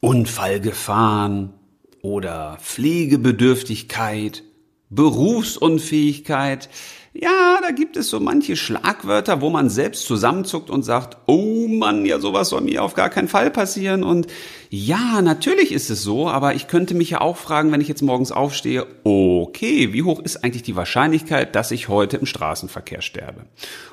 [0.00, 1.52] Unfallgefahren
[2.00, 4.44] oder Pflegebedürftigkeit,
[4.88, 6.70] Berufsunfähigkeit,
[7.12, 12.06] ja, da gibt es so manche Schlagwörter, wo man selbst zusammenzuckt und sagt, oh Mann,
[12.06, 14.04] ja, sowas soll mir auf gar keinen Fall passieren.
[14.04, 14.28] Und
[14.68, 18.02] ja, natürlich ist es so, aber ich könnte mich ja auch fragen, wenn ich jetzt
[18.02, 23.46] morgens aufstehe, okay, wie hoch ist eigentlich die Wahrscheinlichkeit, dass ich heute im Straßenverkehr sterbe?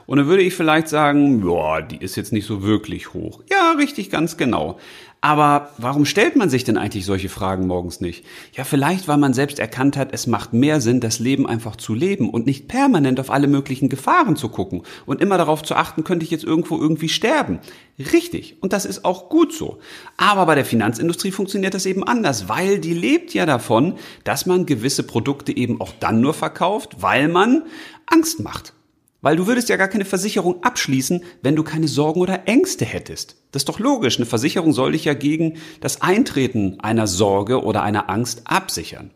[0.06, 3.42] Und dann würde ich vielleicht sagen, ja, die ist jetzt nicht so wirklich hoch.
[3.50, 4.78] Ja, richtig, ganz genau.
[5.20, 8.24] Aber warum stellt man sich denn eigentlich solche Fragen morgens nicht?
[8.54, 11.96] Ja, vielleicht, weil man selbst erkannt hat, es macht mehr Sinn, das Leben einfach zu
[11.96, 16.04] leben und nicht permanent auf alle möglichen Gefahren zu gucken und immer darauf zu achten,
[16.04, 17.60] könnte ich jetzt irgendwo irgendwie sterben.
[17.98, 18.58] Richtig.
[18.62, 19.80] Und das ist auch gut so.
[20.18, 24.68] Aber bei der Finanzindustrie funktioniert das eben anders, weil die lebt ja davon, dass man
[24.68, 27.64] gewisse Produkte eben auch dann nur verkauft, weil man
[28.06, 28.74] Angst macht.
[29.22, 33.38] Weil du würdest ja gar keine Versicherung abschließen, wenn du keine Sorgen oder Ängste hättest.
[33.52, 34.18] Das ist doch logisch.
[34.18, 39.12] Eine Versicherung soll dich ja gegen das Eintreten einer Sorge oder einer Angst absichern.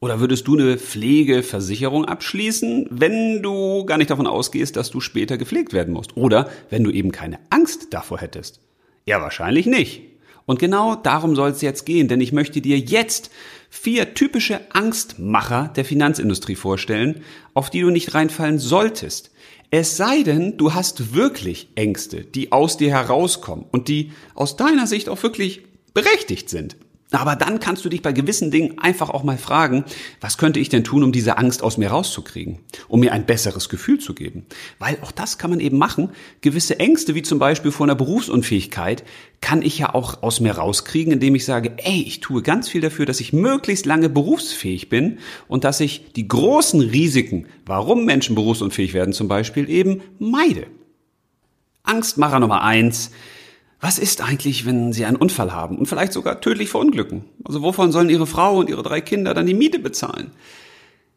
[0.00, 5.38] Oder würdest du eine Pflegeversicherung abschließen, wenn du gar nicht davon ausgehst, dass du später
[5.38, 6.16] gepflegt werden musst?
[6.16, 8.60] Oder wenn du eben keine Angst davor hättest?
[9.06, 10.02] Ja, wahrscheinlich nicht.
[10.46, 13.30] Und genau darum soll es jetzt gehen, denn ich möchte dir jetzt
[13.74, 17.22] vier typische Angstmacher der Finanzindustrie vorstellen,
[17.54, 19.32] auf die du nicht reinfallen solltest.
[19.70, 24.86] Es sei denn, du hast wirklich Ängste, die aus dir herauskommen und die aus deiner
[24.86, 26.76] Sicht auch wirklich berechtigt sind.
[27.14, 29.84] Aber dann kannst du dich bei gewissen Dingen einfach auch mal fragen,
[30.20, 33.68] was könnte ich denn tun, um diese Angst aus mir rauszukriegen, um mir ein besseres
[33.68, 34.46] Gefühl zu geben?
[34.78, 36.10] Weil auch das kann man eben machen.
[36.40, 39.04] Gewisse Ängste, wie zum Beispiel vor einer Berufsunfähigkeit,
[39.40, 42.80] kann ich ja auch aus mir rauskriegen, indem ich sage, ey, ich tue ganz viel
[42.80, 48.34] dafür, dass ich möglichst lange berufsfähig bin und dass ich die großen Risiken, warum Menschen
[48.34, 50.66] berufsunfähig werden zum Beispiel, eben meide.
[51.82, 53.10] Angstmacher Nummer eins
[53.84, 57.24] was ist eigentlich, wenn Sie einen Unfall haben und vielleicht sogar tödlich verunglücken?
[57.44, 60.30] Also wovon sollen Ihre Frau und Ihre drei Kinder dann die Miete bezahlen?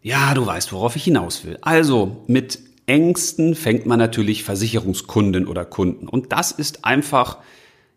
[0.01, 1.57] Ja, du weißt, worauf ich hinaus will.
[1.61, 6.09] Also, mit Ängsten fängt man natürlich Versicherungskunden oder Kunden.
[6.09, 7.37] Und das ist einfach,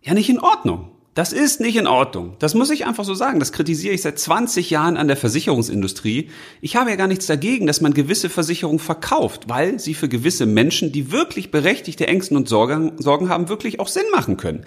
[0.03, 0.93] ja, nicht in Ordnung.
[1.15, 2.37] Das ist nicht in Ordnung.
[2.39, 3.41] Das muss ich einfach so sagen.
[3.41, 6.31] Das kritisiere ich seit 20 Jahren an der Versicherungsindustrie.
[6.61, 10.47] Ich habe ja gar nichts dagegen, dass man gewisse Versicherungen verkauft, weil sie für gewisse
[10.47, 14.65] Menschen, die wirklich berechtigte Ängsten und Sorgen haben, wirklich auch Sinn machen können.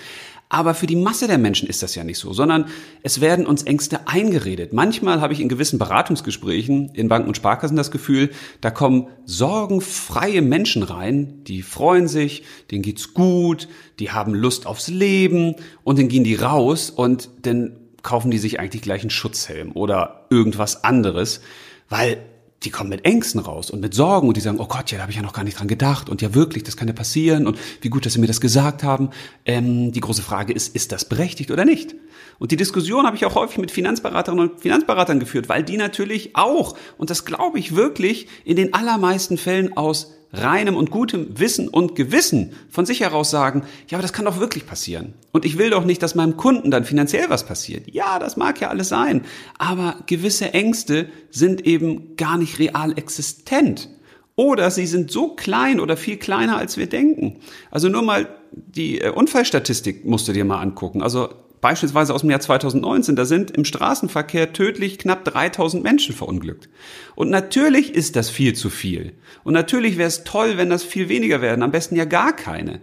[0.53, 2.65] Aber für die Masse der Menschen ist das ja nicht so, sondern
[3.01, 4.71] es werden uns Ängste eingeredet.
[4.71, 8.29] Manchmal habe ich in gewissen Beratungsgesprächen in Banken und Sparkassen das Gefühl,
[8.61, 14.89] da kommen sorgenfreie Menschen rein, die freuen sich, denen geht's gut, die haben Lust aufs
[14.89, 19.71] Leben und dann gehen die raus und dann kaufen die sich eigentlich gleich einen Schutzhelm
[19.71, 21.41] oder irgendwas anderes,
[21.89, 22.17] weil
[22.63, 25.03] die kommen mit Ängsten raus und mit Sorgen und die sagen, oh Gott, ja, da
[25.03, 27.47] habe ich ja noch gar nicht dran gedacht und ja wirklich, das kann ja passieren
[27.47, 29.09] und wie gut, dass Sie mir das gesagt haben.
[29.45, 31.95] Ähm, die große Frage ist, ist das berechtigt oder nicht?
[32.39, 36.35] Und die Diskussion habe ich auch häufig mit Finanzberaterinnen und Finanzberatern geführt, weil die natürlich
[36.35, 41.69] auch, und das glaube ich wirklich, in den allermeisten Fällen aus reinem und gutem Wissen
[41.69, 45.13] und Gewissen von sich heraus sagen, ja, aber das kann doch wirklich passieren.
[45.31, 47.93] Und ich will doch nicht, dass meinem Kunden dann finanziell was passiert.
[47.93, 49.21] Ja, das mag ja alles sein.
[49.59, 53.89] Aber gewisse Ängste sind eben gar nicht real existent.
[54.35, 57.39] Oder sie sind so klein oder viel kleiner, als wir denken.
[57.69, 61.03] Also nur mal die äh, Unfallstatistik musst du dir mal angucken.
[61.03, 61.29] Also
[61.63, 66.69] beispielsweise aus dem Jahr 2019, da sind im Straßenverkehr tödlich knapp 3000 Menschen verunglückt.
[67.15, 69.13] Und natürlich ist das viel zu viel.
[69.43, 72.81] Und natürlich wäre es toll, wenn das viel weniger werden, am besten ja gar keine.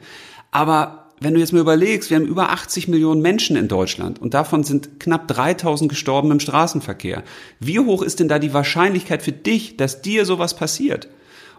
[0.50, 4.32] Aber wenn du jetzt mal überlegst, wir haben über 80 Millionen Menschen in Deutschland und
[4.32, 7.22] davon sind knapp 3000 gestorben im Straßenverkehr.
[7.60, 11.08] Wie hoch ist denn da die Wahrscheinlichkeit für dich, dass dir sowas passiert?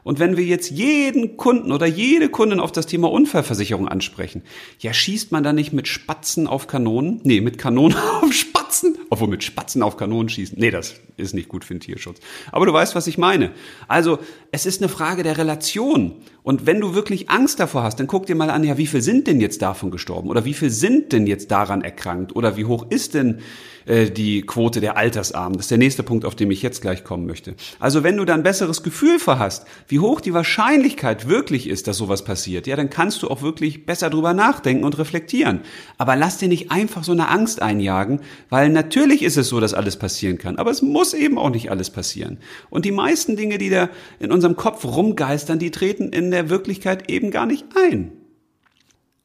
[0.04, 4.44] Und wenn wir jetzt jeden Kunden oder jede Kundin auf das Thema Unfallversicherung ansprechen,
[4.80, 7.22] ja, schießt man da nicht mit Spatzen auf Kanonen?
[7.24, 8.98] Nee, mit Kanonen auf Spatzen?
[9.10, 10.58] Obwohl mit Spatzen auf Kanonen schießen.
[10.60, 12.20] Nee, das ist nicht gut für den Tierschutz.
[12.52, 13.52] Aber du weißt, was ich meine.
[13.88, 14.20] Also,
[14.52, 16.14] es ist eine Frage der Relation.
[16.44, 19.02] Und wenn du wirklich Angst davor hast, dann guck dir mal an, ja, wie viel
[19.02, 20.30] sind denn jetzt davon gestorben?
[20.30, 22.36] Oder wie viel sind denn jetzt daran erkrankt?
[22.36, 23.40] Oder wie hoch ist denn
[23.86, 25.58] äh, die Quote der Altersarmen?
[25.58, 27.56] Das ist der nächste Punkt, auf den ich jetzt gleich kommen möchte.
[27.80, 31.88] Also wenn du da ein besseres Gefühl für hast, wie hoch die Wahrscheinlichkeit wirklich ist,
[31.88, 35.62] dass sowas passiert, ja, dann kannst du auch wirklich besser drüber nachdenken und reflektieren.
[35.98, 39.74] Aber lass dir nicht einfach so eine Angst einjagen, weil natürlich ist es so, dass
[39.74, 40.58] alles passieren kann.
[40.58, 42.40] Aber es muss eben auch nicht alles passieren.
[42.70, 43.90] Und die meisten Dinge, die da
[44.20, 48.12] in unserem Kopf rumgeistern, die treten in der Wirklichkeit eben gar nicht ein.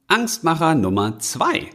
[0.09, 1.69] Angstmacher Nummer zwei.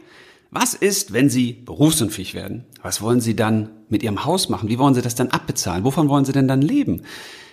[0.54, 2.66] Was ist, wenn Sie berufsunfähig werden?
[2.82, 4.68] Was wollen Sie dann mit Ihrem Haus machen?
[4.68, 5.82] Wie wollen Sie das dann abbezahlen?
[5.82, 7.04] Wovon wollen Sie denn dann leben?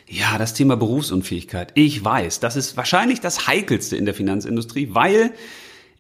[0.05, 1.71] Ja, das Thema Berufsunfähigkeit.
[1.75, 5.31] Ich weiß, das ist wahrscheinlich das Heikelste in der Finanzindustrie, weil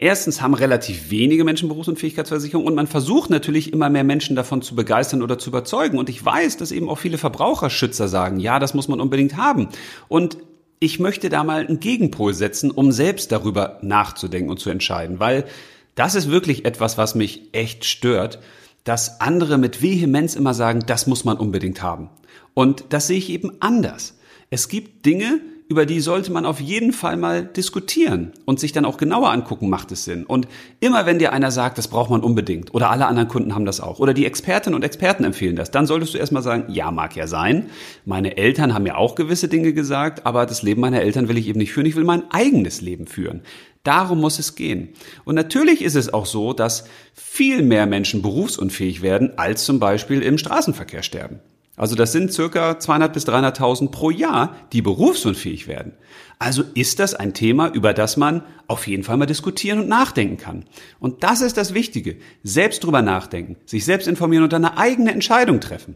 [0.01, 4.73] Erstens haben relativ wenige Menschen Berufsunfähigkeitsversicherung und man versucht natürlich immer mehr Menschen davon zu
[4.73, 5.97] begeistern oder zu überzeugen.
[5.97, 9.67] Und ich weiß, dass eben auch viele Verbraucherschützer sagen, ja, das muss man unbedingt haben.
[10.07, 10.37] Und
[10.79, 15.43] ich möchte da mal einen Gegenpol setzen, um selbst darüber nachzudenken und zu entscheiden, weil
[15.99, 18.39] das ist wirklich etwas, was mich echt stört,
[18.85, 22.09] dass andere mit Vehemenz immer sagen, das muss man unbedingt haben.
[22.53, 24.17] Und das sehe ich eben anders.
[24.49, 28.85] Es gibt Dinge, über die sollte man auf jeden Fall mal diskutieren und sich dann
[28.85, 30.25] auch genauer angucken, macht es Sinn.
[30.25, 30.47] Und
[30.79, 33.79] immer wenn dir einer sagt, das braucht man unbedingt oder alle anderen Kunden haben das
[33.79, 37.15] auch oder die Expertinnen und Experten empfehlen das, dann solltest du erstmal sagen, ja, mag
[37.15, 37.67] ja sein.
[38.03, 41.47] Meine Eltern haben mir auch gewisse Dinge gesagt, aber das Leben meiner Eltern will ich
[41.47, 43.41] eben nicht führen, ich will mein eigenes Leben führen.
[43.83, 44.89] Darum muss es gehen.
[45.23, 50.21] Und natürlich ist es auch so, dass viel mehr Menschen berufsunfähig werden, als zum Beispiel
[50.21, 51.39] im Straßenverkehr sterben.
[51.79, 55.93] Also das sind circa 200 bis 300.000 pro Jahr, die berufsunfähig werden.
[56.37, 60.35] Also ist das ein Thema, über das man auf jeden Fall mal diskutieren und nachdenken
[60.35, 60.65] kann.
[60.99, 62.17] Und das ist das Wichtige.
[62.43, 65.95] Selbst drüber nachdenken, sich selbst informieren und eine eigene Entscheidung treffen.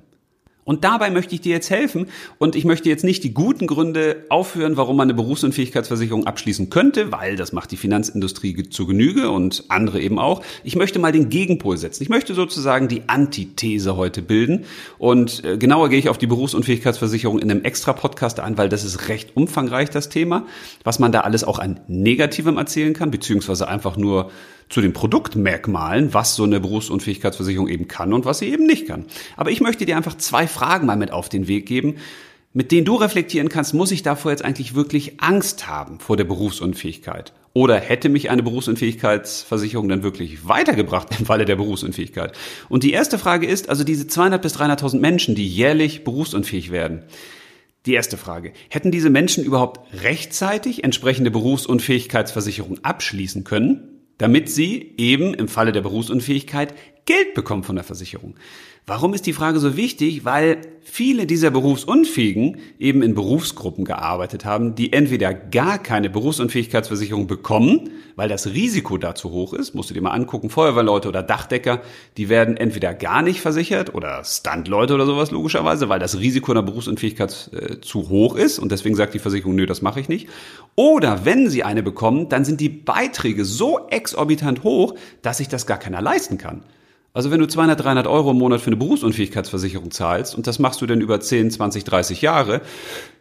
[0.66, 4.26] Und dabei möchte ich dir jetzt helfen und ich möchte jetzt nicht die guten Gründe
[4.30, 9.66] aufhören, warum man eine Berufsunfähigkeitsversicherung abschließen könnte, weil das macht die Finanzindustrie zu Genüge und
[9.68, 10.42] andere eben auch.
[10.64, 12.04] Ich möchte mal den Gegenpol setzen.
[12.04, 14.66] Ich möchte sozusagen die Antithese heute bilden
[14.98, 18.84] und äh, genauer gehe ich auf die Berufsunfähigkeitsversicherung in einem extra Podcast ein, weil das
[18.84, 20.46] ist recht umfangreich das Thema,
[20.84, 24.32] was man da alles auch an Negativem erzählen kann, beziehungsweise einfach nur
[24.70, 29.06] zu den Produktmerkmalen, was so eine Berufsunfähigkeitsversicherung eben kann und was sie eben nicht kann.
[29.38, 31.96] Aber ich möchte dir einfach zwei Fragen mal mit auf den Weg geben,
[32.54, 36.24] mit denen du reflektieren kannst, muss ich davor jetzt eigentlich wirklich Angst haben vor der
[36.24, 37.34] Berufsunfähigkeit?
[37.54, 42.34] Oder hätte mich eine Berufsunfähigkeitsversicherung dann wirklich weitergebracht im Falle der Berufsunfähigkeit?
[42.70, 47.04] Und die erste Frage ist, also diese 200 bis 300.000 Menschen, die jährlich berufsunfähig werden.
[47.86, 48.54] Die erste Frage.
[48.70, 53.93] Hätten diese Menschen überhaupt rechtzeitig entsprechende Berufsunfähigkeitsversicherung abschließen können?
[54.18, 56.74] Damit sie eben im Falle der Berufsunfähigkeit
[57.06, 58.36] Geld bekommen von der Versicherung.
[58.86, 60.26] Warum ist die Frage so wichtig?
[60.26, 67.92] Weil viele dieser Berufsunfähigen eben in Berufsgruppen gearbeitet haben, die entweder gar keine Berufsunfähigkeitsversicherung bekommen,
[68.18, 71.82] weil das Risiko da zu hoch ist, musst du dir mal angucken, Feuerwehrleute oder Dachdecker,
[72.18, 76.62] die werden entweder gar nicht versichert oder Standleute oder sowas logischerweise, weil das Risiko einer
[76.62, 80.28] Berufsunfähigkeit äh, zu hoch ist und deswegen sagt die Versicherung, nö, das mache ich nicht.
[80.76, 85.66] Oder wenn sie eine bekommen, dann sind die Beiträge so exorbitant hoch, dass sich das
[85.66, 86.64] gar keiner leisten kann.
[87.14, 90.82] Also wenn du 200, 300 Euro im Monat für eine Berufsunfähigkeitsversicherung zahlst und das machst
[90.82, 92.62] du dann über 10, 20, 30 Jahre,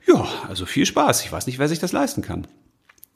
[0.06, 1.24] ja, also viel Spaß.
[1.24, 2.46] Ich weiß nicht, wer sich das leisten kann.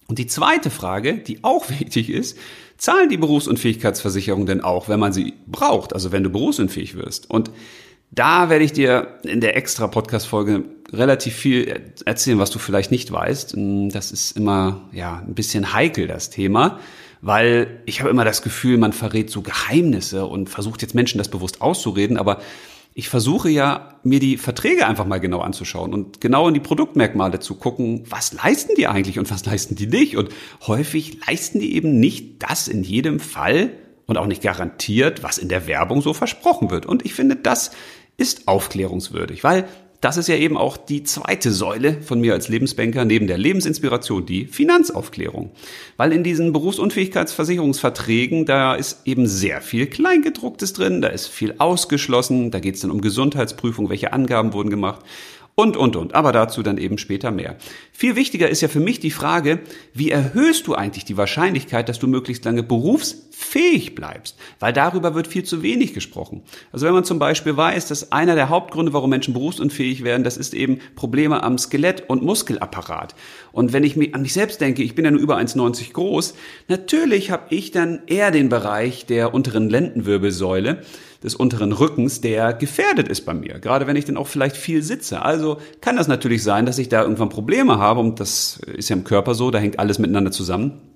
[0.06, 2.38] Und die zweite Frage, die auch wichtig ist,
[2.76, 7.30] zahlen die Berufsunfähigkeitsversicherungen denn auch, wenn man sie braucht, also wenn du berufsunfähig wirst?
[7.30, 7.50] Und
[8.10, 13.10] da werde ich dir in der extra Podcast-Folge relativ viel erzählen, was du vielleicht nicht
[13.10, 13.54] weißt.
[13.56, 16.78] Das ist immer, ja, ein bisschen heikel, das Thema
[17.26, 21.28] weil ich habe immer das Gefühl, man verrät so Geheimnisse und versucht jetzt Menschen das
[21.28, 22.38] bewusst auszureden, aber
[22.94, 27.40] ich versuche ja, mir die Verträge einfach mal genau anzuschauen und genau in die Produktmerkmale
[27.40, 30.16] zu gucken, was leisten die eigentlich und was leisten die nicht.
[30.16, 30.30] Und
[30.66, 33.72] häufig leisten die eben nicht das in jedem Fall
[34.06, 36.86] und auch nicht garantiert, was in der Werbung so versprochen wird.
[36.86, 37.72] Und ich finde, das
[38.16, 39.68] ist aufklärungswürdig, weil
[40.00, 44.26] das ist ja eben auch die zweite Säule von mir als Lebensbanker neben der Lebensinspiration,
[44.26, 45.50] die Finanzaufklärung.
[45.96, 52.50] Weil in diesen Berufsunfähigkeitsversicherungsverträgen, da ist eben sehr viel Kleingedrucktes drin, da ist viel ausgeschlossen,
[52.50, 55.00] da geht es dann um Gesundheitsprüfung, welche Angaben wurden gemacht
[55.56, 56.14] und, und, und.
[56.14, 57.56] Aber dazu dann eben später mehr.
[57.90, 59.60] Viel wichtiger ist ja für mich die Frage,
[59.94, 62.62] wie erhöhst du eigentlich die Wahrscheinlichkeit, dass du möglichst lange
[63.36, 64.36] berufsfähig bleibst?
[64.60, 66.42] Weil darüber wird viel zu wenig gesprochen.
[66.72, 70.36] Also wenn man zum Beispiel weiß, dass einer der Hauptgründe, warum Menschen berufsunfähig werden, das
[70.36, 73.14] ist eben Probleme am Skelett und Muskelapparat.
[73.52, 76.34] Und wenn ich an mich selbst denke, ich bin ja nur über 1,90 groß,
[76.68, 80.82] natürlich habe ich dann eher den Bereich der unteren Lendenwirbelsäule
[81.22, 83.58] des unteren Rückens, der gefährdet ist bei mir.
[83.58, 85.22] Gerade wenn ich dann auch vielleicht viel sitze.
[85.22, 88.96] Also kann das natürlich sein, dass ich da irgendwann Probleme habe und das ist ja
[88.96, 90.95] im Körper so, da hängt alles miteinander zusammen.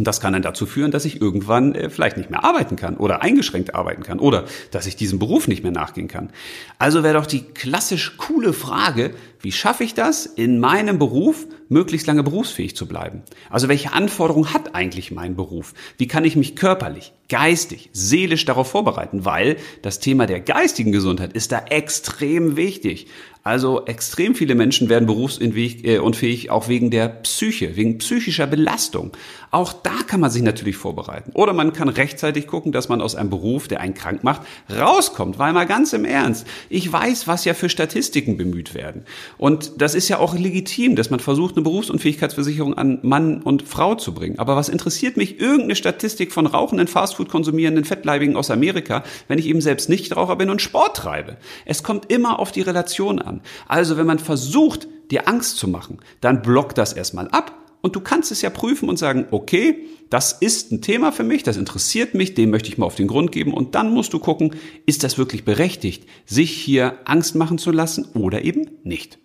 [0.00, 2.96] Und das kann dann dazu führen, dass ich irgendwann äh, vielleicht nicht mehr arbeiten kann
[2.96, 6.30] oder eingeschränkt arbeiten kann oder dass ich diesem Beruf nicht mehr nachgehen kann.
[6.78, 9.10] Also wäre doch die klassisch coole Frage,
[9.42, 13.24] wie schaffe ich das, in meinem Beruf möglichst lange berufsfähig zu bleiben?
[13.50, 15.74] Also welche Anforderungen hat eigentlich mein Beruf?
[15.98, 19.26] Wie kann ich mich körperlich, geistig, seelisch darauf vorbereiten?
[19.26, 23.06] Weil das Thema der geistigen Gesundheit ist da extrem wichtig.
[23.50, 29.10] Also extrem viele Menschen werden berufsunfähig äh, auch wegen der Psyche, wegen psychischer Belastung.
[29.50, 31.32] Auch da kann man sich natürlich vorbereiten.
[31.34, 35.40] Oder man kann rechtzeitig gucken, dass man aus einem Beruf, der einen krank macht, rauskommt.
[35.40, 39.02] Weil mal ganz im Ernst, ich weiß, was ja für Statistiken bemüht werden.
[39.36, 43.96] Und das ist ja auch legitim, dass man versucht, eine Berufsunfähigkeitsversicherung an Mann und Frau
[43.96, 44.38] zu bringen.
[44.38, 49.46] Aber was interessiert mich irgendeine Statistik von rauchenden, Fastfood konsumierenden Fettleibigen aus Amerika, wenn ich
[49.46, 51.36] eben selbst nicht Raucher bin und Sport treibe?
[51.64, 55.98] Es kommt immer auf die Relation an Also wenn man versucht, dir Angst zu machen,
[56.20, 60.32] dann block das erstmal ab und du kannst es ja prüfen und sagen, okay, das
[60.32, 63.32] ist ein Thema für mich, das interessiert mich, dem möchte ich mal auf den Grund
[63.32, 67.70] geben und dann musst du gucken, ist das wirklich berechtigt, sich hier Angst machen zu
[67.70, 69.18] lassen oder eben nicht.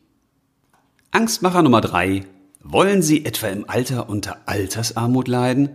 [1.12, 2.24] Angstmacher Nummer drei.
[2.62, 5.70] Wollen Sie etwa im Alter unter Altersarmut leiden?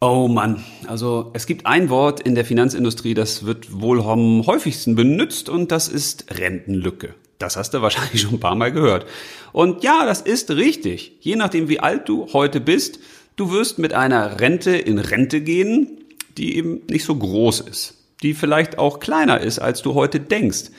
[0.00, 4.94] Oh Mann, also es gibt ein Wort in der Finanzindustrie, das wird wohl am häufigsten
[4.94, 7.14] benutzt und das ist Rentenlücke.
[7.38, 9.06] Das hast du wahrscheinlich schon ein paar Mal gehört.
[9.52, 11.18] Und ja, das ist richtig.
[11.20, 12.98] Je nachdem, wie alt du heute bist,
[13.36, 15.98] du wirst mit einer Rente in Rente gehen,
[16.36, 20.70] die eben nicht so groß ist, die vielleicht auch kleiner ist, als du heute denkst.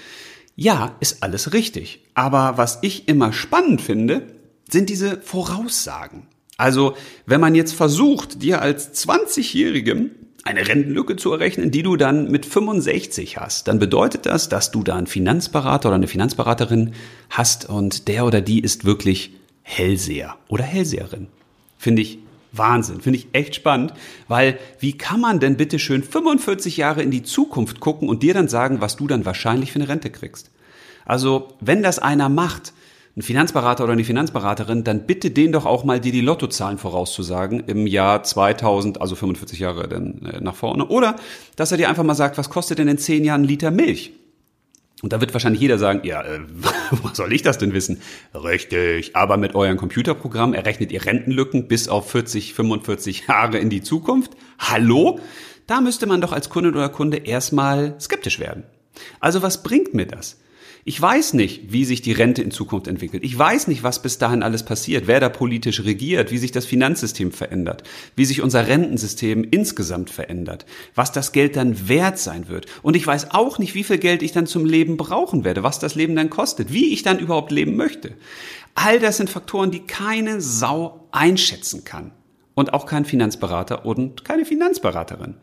[0.55, 2.01] Ja, ist alles richtig.
[2.13, 4.27] Aber was ich immer spannend finde,
[4.69, 6.27] sind diese Voraussagen.
[6.57, 6.95] Also,
[7.25, 10.11] wenn man jetzt versucht, dir als 20-Jährigem
[10.43, 14.83] eine Rentenlücke zu errechnen, die du dann mit 65 hast, dann bedeutet das, dass du
[14.83, 16.93] da einen Finanzberater oder eine Finanzberaterin
[17.29, 21.27] hast und der oder die ist wirklich Hellseher oder Hellseherin.
[21.77, 22.19] Finde ich
[22.51, 23.93] Wahnsinn, finde ich echt spannend,
[24.27, 28.33] weil wie kann man denn bitte schön 45 Jahre in die Zukunft gucken und dir
[28.33, 30.49] dann sagen, was du dann wahrscheinlich für eine Rente kriegst?
[31.05, 32.73] Also, wenn das einer macht,
[33.19, 37.59] ein Finanzberater oder eine Finanzberaterin, dann bitte den doch auch mal dir die Lottozahlen vorauszusagen
[37.67, 40.87] im Jahr 2000, also 45 Jahre dann äh, nach vorne.
[40.87, 41.17] Oder,
[41.57, 44.13] dass er dir einfach mal sagt, was kostet denn in 10 Jahren ein Liter Milch?
[45.01, 46.39] Und da wird wahrscheinlich jeder sagen, ja, äh,
[47.03, 48.01] was soll ich das denn wissen?
[48.33, 53.81] Richtig, aber mit eurem Computerprogramm errechnet ihr Rentenlücken bis auf 40, 45 Jahre in die
[53.81, 54.31] Zukunft.
[54.59, 55.19] Hallo?
[55.67, 58.63] Da müsste man doch als Kunde oder Kunde erstmal skeptisch werden.
[59.19, 60.37] Also was bringt mir das?
[60.85, 63.23] Ich weiß nicht, wie sich die Rente in Zukunft entwickelt.
[63.23, 66.65] Ich weiß nicht, was bis dahin alles passiert, wer da politisch regiert, wie sich das
[66.65, 67.83] Finanzsystem verändert,
[68.15, 72.65] wie sich unser Rentensystem insgesamt verändert, was das Geld dann wert sein wird.
[72.81, 75.79] Und ich weiß auch nicht, wie viel Geld ich dann zum Leben brauchen werde, was
[75.79, 78.13] das Leben dann kostet, wie ich dann überhaupt leben möchte.
[78.73, 82.11] All das sind Faktoren, die keine Sau einschätzen kann.
[82.55, 85.35] Und auch kein Finanzberater und keine Finanzberaterin.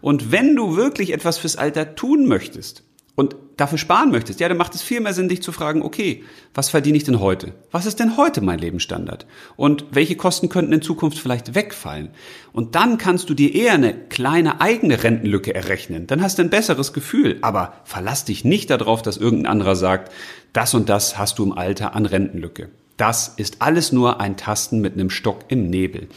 [0.00, 2.84] Und wenn du wirklich etwas fürs Alter tun möchtest,
[3.16, 6.24] und dafür sparen möchtest, ja, dann macht es viel mehr Sinn, dich zu fragen, okay,
[6.52, 7.52] was verdiene ich denn heute?
[7.70, 9.26] Was ist denn heute mein Lebensstandard?
[9.56, 12.10] Und welche Kosten könnten in Zukunft vielleicht wegfallen?
[12.52, 16.08] Und dann kannst du dir eher eine kleine eigene Rentenlücke errechnen.
[16.08, 17.38] Dann hast du ein besseres Gefühl.
[17.42, 20.12] Aber verlass dich nicht darauf, dass irgendein anderer sagt,
[20.52, 22.70] das und das hast du im Alter an Rentenlücke.
[22.96, 26.08] Das ist alles nur ein Tasten mit einem Stock im Nebel.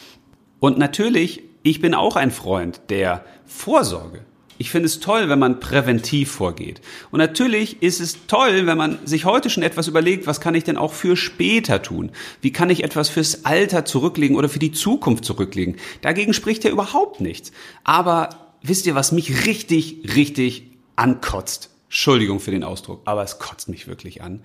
[0.59, 4.21] Und natürlich, ich bin auch ein Freund der Vorsorge.
[4.57, 6.81] Ich finde es toll, wenn man präventiv vorgeht.
[7.11, 10.63] Und natürlich ist es toll, wenn man sich heute schon etwas überlegt, was kann ich
[10.63, 12.11] denn auch für später tun?
[12.41, 15.75] Wie kann ich etwas fürs Alter zurücklegen oder für die Zukunft zurücklegen?
[16.01, 17.51] Dagegen spricht ja überhaupt nichts.
[17.83, 21.69] Aber wisst ihr, was mich richtig, richtig ankotzt?
[21.87, 24.41] Entschuldigung für den Ausdruck, aber es kotzt mich wirklich an.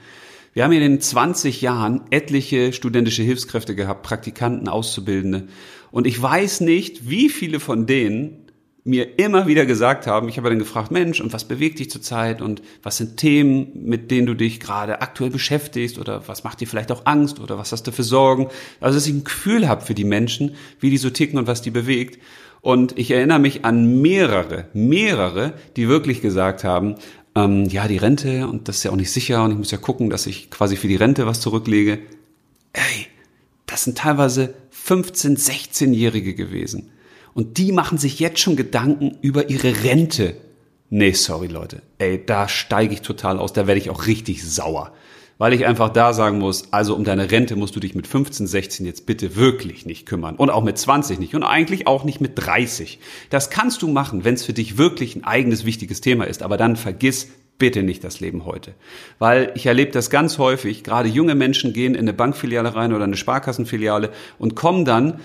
[0.55, 5.49] Wir haben in den 20 Jahren etliche studentische Hilfskräfte gehabt, Praktikanten, Auszubildende.
[5.91, 8.42] Und ich weiß nicht, wie viele von denen
[8.85, 12.43] mir immer wieder gesagt haben, ich habe dann gefragt, Mensch, und was bewegt dich zurzeit
[12.43, 16.67] und was sind Themen, mit denen du dich gerade aktuell beschäftigst oder was macht dir
[16.67, 18.49] vielleicht auch Angst oder was hast du für Sorgen?
[18.81, 21.63] Also, dass ich ein Gefühl habe für die Menschen, wie die so ticken und was
[21.63, 22.19] die bewegt.
[22.61, 26.97] Und ich erinnere mich an mehrere, mehrere, die wirklich gesagt haben,
[27.35, 29.79] ähm, ja, die Rente und das ist ja auch nicht sicher und ich muss ja
[29.79, 32.01] gucken, dass ich quasi für die Rente was zurücklege.
[32.73, 33.07] Ey,
[33.67, 36.92] das sind teilweise 15, 16-Jährige gewesen
[37.35, 40.37] und die machen sich jetzt schon Gedanken über ihre Rente.
[40.91, 41.83] Nee, sorry Leute.
[41.99, 44.93] Ey, da steige ich total aus, da werde ich auch richtig sauer.
[45.39, 48.47] Weil ich einfach da sagen muss, also um deine Rente musst du dich mit 15,
[48.47, 50.37] 16 jetzt bitte wirklich nicht kümmern.
[50.37, 51.35] Und auch mit 20 nicht.
[51.35, 53.01] Und eigentlich auch nicht mit 30.
[53.29, 56.43] Das kannst du machen, wenn es für dich wirklich ein eigenes wichtiges Thema ist.
[56.45, 58.75] Aber dann vergiss bitte nicht das Leben heute.
[59.19, 63.05] Weil ich erlebe das ganz häufig, gerade junge Menschen gehen in eine Bankfiliale rein oder
[63.05, 65.21] eine Sparkassenfiliale und kommen dann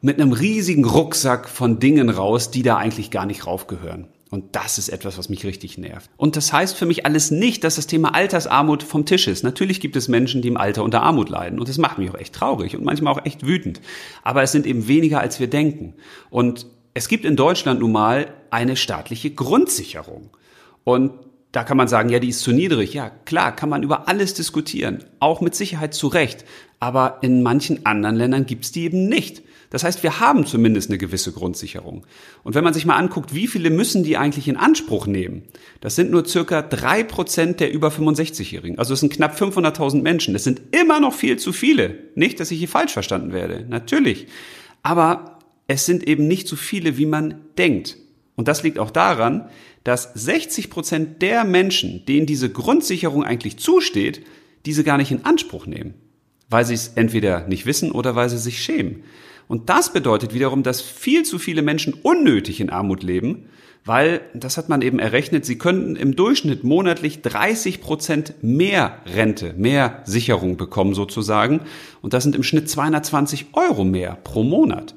[0.00, 4.08] mit einem riesigen Rucksack von Dingen raus, die da eigentlich gar nicht raufgehören.
[4.30, 6.10] Und das ist etwas, was mich richtig nervt.
[6.18, 9.42] Und das heißt für mich alles nicht, dass das Thema Altersarmut vom Tisch ist.
[9.42, 11.58] Natürlich gibt es Menschen, die im Alter unter Armut leiden.
[11.58, 13.80] Und das macht mich auch echt traurig und manchmal auch echt wütend.
[14.22, 15.94] Aber es sind eben weniger, als wir denken.
[16.28, 20.28] Und es gibt in Deutschland nun mal eine staatliche Grundsicherung.
[20.84, 21.12] Und
[21.58, 22.94] da kann man sagen, ja, die ist zu niedrig.
[22.94, 25.02] Ja, klar, kann man über alles diskutieren.
[25.18, 26.44] Auch mit Sicherheit zu Recht.
[26.78, 29.42] Aber in manchen anderen Ländern gibt's die eben nicht.
[29.70, 32.06] Das heißt, wir haben zumindest eine gewisse Grundsicherung.
[32.44, 35.42] Und wenn man sich mal anguckt, wie viele müssen die eigentlich in Anspruch nehmen?
[35.80, 38.78] Das sind nur circa drei Prozent der über 65-Jährigen.
[38.78, 40.34] Also es sind knapp 500.000 Menschen.
[40.34, 41.96] Das sind immer noch viel zu viele.
[42.14, 43.66] Nicht, dass ich hier falsch verstanden werde.
[43.68, 44.28] Natürlich.
[44.84, 47.96] Aber es sind eben nicht so viele, wie man denkt.
[48.38, 49.48] Und das liegt auch daran,
[49.82, 54.24] dass 60 Prozent der Menschen, denen diese Grundsicherung eigentlich zusteht,
[54.64, 55.94] diese gar nicht in Anspruch nehmen.
[56.48, 59.02] Weil sie es entweder nicht wissen oder weil sie sich schämen.
[59.48, 63.46] Und das bedeutet wiederum, dass viel zu viele Menschen unnötig in Armut leben,
[63.84, 69.52] weil, das hat man eben errechnet, sie könnten im Durchschnitt monatlich 30 Prozent mehr Rente,
[69.54, 71.62] mehr Sicherung bekommen sozusagen.
[72.02, 74.94] Und das sind im Schnitt 220 Euro mehr pro Monat.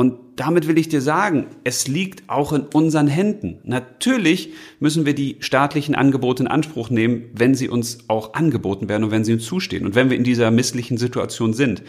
[0.00, 3.58] Und damit will ich dir sagen, es liegt auch in unseren Händen.
[3.64, 9.04] Natürlich müssen wir die staatlichen Angebote in Anspruch nehmen, wenn sie uns auch angeboten werden
[9.04, 11.82] und wenn sie uns zustehen und wenn wir in dieser misslichen Situation sind.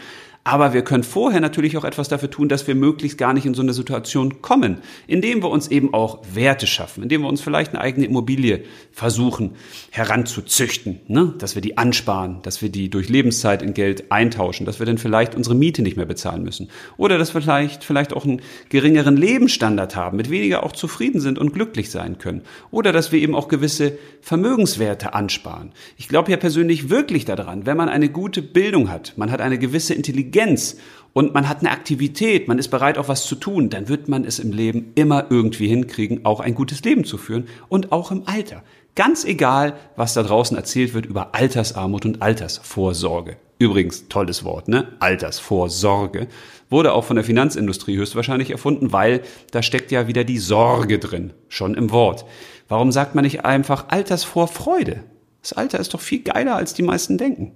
[0.44, 3.54] Aber wir können vorher natürlich auch etwas dafür tun, dass wir möglichst gar nicht in
[3.54, 7.72] so eine Situation kommen, indem wir uns eben auch Werte schaffen, indem wir uns vielleicht
[7.72, 9.52] eine eigene Immobilie versuchen
[9.90, 11.32] heranzuzüchten, ne?
[11.38, 14.98] dass wir die ansparen, dass wir die durch Lebenszeit in Geld eintauschen, dass wir dann
[14.98, 19.16] vielleicht unsere Miete nicht mehr bezahlen müssen oder dass wir vielleicht, vielleicht auch einen geringeren
[19.16, 23.36] Lebensstandard haben, mit weniger auch zufrieden sind und glücklich sein können oder dass wir eben
[23.36, 25.70] auch gewisse Vermögenswerte ansparen.
[25.96, 29.58] Ich glaube ja persönlich wirklich daran, wenn man eine gute Bildung hat, man hat eine
[29.58, 30.76] gewisse Intelligenz, Intelligenz
[31.12, 34.24] und man hat eine Aktivität, man ist bereit, auch was zu tun, dann wird man
[34.24, 38.22] es im Leben immer irgendwie hinkriegen, auch ein gutes Leben zu führen und auch im
[38.24, 38.62] Alter.
[38.94, 43.36] Ganz egal, was da draußen erzählt wird über Altersarmut und Altersvorsorge.
[43.58, 44.88] Übrigens, tolles Wort, ne?
[45.00, 46.28] Altersvorsorge.
[46.68, 51.32] Wurde auch von der Finanzindustrie höchstwahrscheinlich erfunden, weil da steckt ja wieder die Sorge drin,
[51.48, 52.24] schon im Wort.
[52.68, 55.04] Warum sagt man nicht einfach Altersvorfreude?
[55.42, 57.52] Das Alter ist doch viel geiler, als die meisten denken.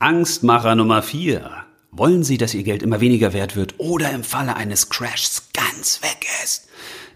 [0.00, 1.50] Angstmacher Nummer 4.
[1.90, 6.00] Wollen Sie, dass Ihr Geld immer weniger wert wird oder im Falle eines Crashs ganz
[6.02, 6.68] weg ist?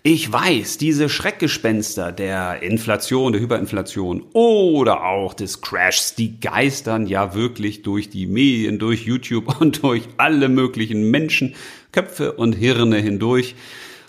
[0.03, 7.37] Ich weiß, diese Schreckgespenster der Inflation, der Hyperinflation oder auch des Crashs, die geistern ja
[7.37, 11.55] wirklich durch die Medien, durch YouTube und durch alle möglichen Menschen,
[11.93, 13.55] Köpfe und Hirne hindurch.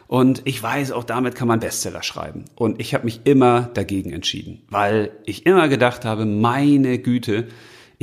[0.07, 2.45] Und ich weiß, auch damit kann man Bestseller schreiben.
[2.55, 7.49] Und ich habe mich immer dagegen entschieden, weil ich immer gedacht habe, meine Güte,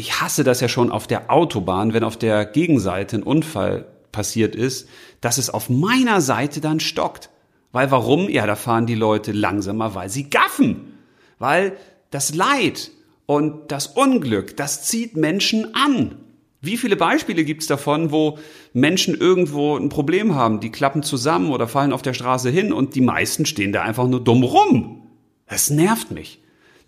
[0.01, 4.57] ich hasse das ja schon auf der Autobahn, wenn auf der Gegenseite ein Unfall passiert
[4.57, 4.88] ist,
[5.20, 7.28] dass es auf meiner Seite dann stockt.
[7.70, 8.30] Weil warum?
[8.30, 10.94] Ja, da fahren die Leute langsamer, weil sie gaffen.
[11.38, 11.76] Weil
[12.11, 12.90] das Leid
[13.26, 16.16] und das Unglück, das zieht Menschen an.
[16.62, 18.38] Wie viele Beispiele gibt's davon, wo
[18.72, 22.94] Menschen irgendwo ein Problem haben, die klappen zusammen oder fallen auf der Straße hin und
[22.94, 25.03] die meisten stehen da einfach nur dumm rum?
[25.46, 26.40] Das nervt mich.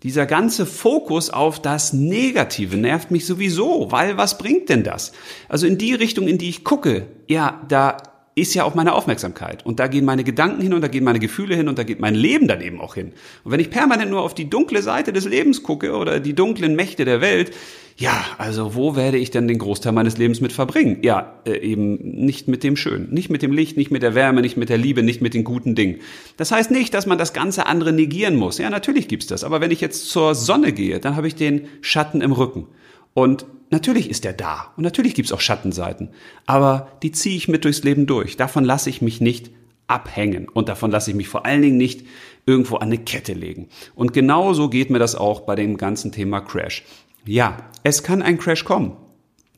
[0.03, 5.13] Dieser ganze Fokus auf das Negative nervt mich sowieso, weil was bringt denn das?
[5.47, 9.65] Also in die Richtung, in die ich gucke, ja, da ist ja auch meine Aufmerksamkeit.
[9.65, 11.99] Und da gehen meine Gedanken hin und da gehen meine Gefühle hin und da geht
[11.99, 13.13] mein Leben dann eben auch hin.
[13.43, 16.75] Und wenn ich permanent nur auf die dunkle Seite des Lebens gucke oder die dunklen
[16.75, 17.51] Mächte der Welt,
[17.95, 20.97] ja, also wo werde ich denn den Großteil meines Lebens mit verbringen?
[21.03, 24.41] Ja, äh, eben nicht mit dem Schönen, nicht mit dem Licht, nicht mit der Wärme,
[24.41, 25.99] nicht mit der Liebe, nicht mit den guten Dingen.
[26.37, 28.57] Das heißt nicht, dass man das ganze andere negieren muss.
[28.57, 29.43] Ja, natürlich gibt's das.
[29.43, 32.67] Aber wenn ich jetzt zur Sonne gehe, dann habe ich den Schatten im Rücken.
[33.13, 34.71] Und natürlich ist er da.
[34.77, 36.09] Und natürlich gibt's auch Schattenseiten.
[36.45, 38.37] Aber die ziehe ich mit durchs Leben durch.
[38.37, 39.51] Davon lasse ich mich nicht
[39.87, 40.47] abhängen.
[40.47, 42.05] Und davon lasse ich mich vor allen Dingen nicht
[42.45, 43.67] irgendwo an eine Kette legen.
[43.95, 46.83] Und genauso geht mir das auch bei dem ganzen Thema Crash.
[47.25, 48.95] Ja, es kann ein Crash kommen.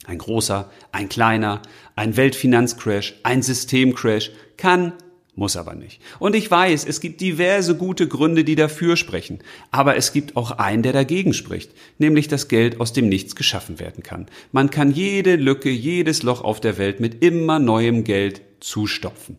[0.07, 1.61] Ein großer, ein kleiner,
[1.95, 4.93] ein Weltfinanzcrash, ein Systemcrash kann,
[5.35, 6.01] muss aber nicht.
[6.19, 9.39] Und ich weiß, es gibt diverse gute Gründe, die dafür sprechen.
[9.71, 11.71] Aber es gibt auch einen, der dagegen spricht.
[11.97, 14.27] Nämlich, dass Geld aus dem Nichts geschaffen werden kann.
[14.51, 19.37] Man kann jede Lücke, jedes Loch auf der Welt mit immer neuem Geld zustopfen.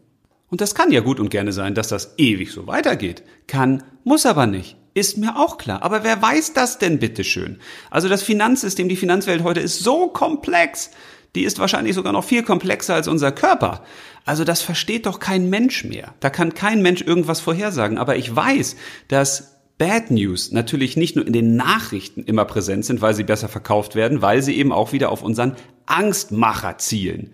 [0.48, 3.22] Und das kann ja gut und gerne sein, dass das ewig so weitergeht.
[3.46, 4.76] Kann, muss aber nicht.
[4.94, 5.82] Ist mir auch klar.
[5.82, 7.58] Aber wer weiß das denn bitteschön?
[7.90, 10.90] Also das Finanzsystem, die Finanzwelt heute ist so komplex.
[11.34, 13.84] Die ist wahrscheinlich sogar noch viel komplexer als unser Körper.
[14.26, 16.12] Also das versteht doch kein Mensch mehr.
[16.20, 17.96] Da kann kein Mensch irgendwas vorhersagen.
[17.96, 18.76] Aber ich weiß,
[19.08, 23.48] dass Bad News natürlich nicht nur in den Nachrichten immer präsent sind, weil sie besser
[23.48, 25.54] verkauft werden, weil sie eben auch wieder auf unseren
[25.86, 27.30] Angstmacher zielen.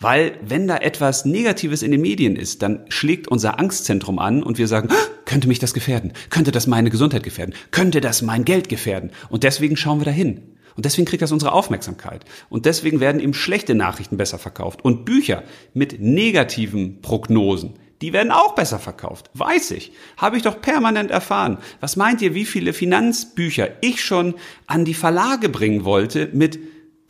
[0.00, 4.58] Weil wenn da etwas Negatives in den Medien ist, dann schlägt unser Angstzentrum an und
[4.58, 6.12] wir sagen, ah, könnte mich das gefährden?
[6.28, 7.54] Könnte das meine Gesundheit gefährden?
[7.70, 9.12] Könnte das mein Geld gefährden?
[9.28, 10.51] Und deswegen schauen wir dahin.
[10.76, 12.24] Und deswegen kriegt das unsere Aufmerksamkeit.
[12.48, 14.84] Und deswegen werden eben schlechte Nachrichten besser verkauft.
[14.84, 15.42] Und Bücher
[15.74, 19.30] mit negativen Prognosen, die werden auch besser verkauft.
[19.34, 19.92] Weiß ich.
[20.16, 21.58] Habe ich doch permanent erfahren.
[21.80, 24.34] Was meint ihr, wie viele Finanzbücher ich schon
[24.66, 26.58] an die Verlage bringen wollte mit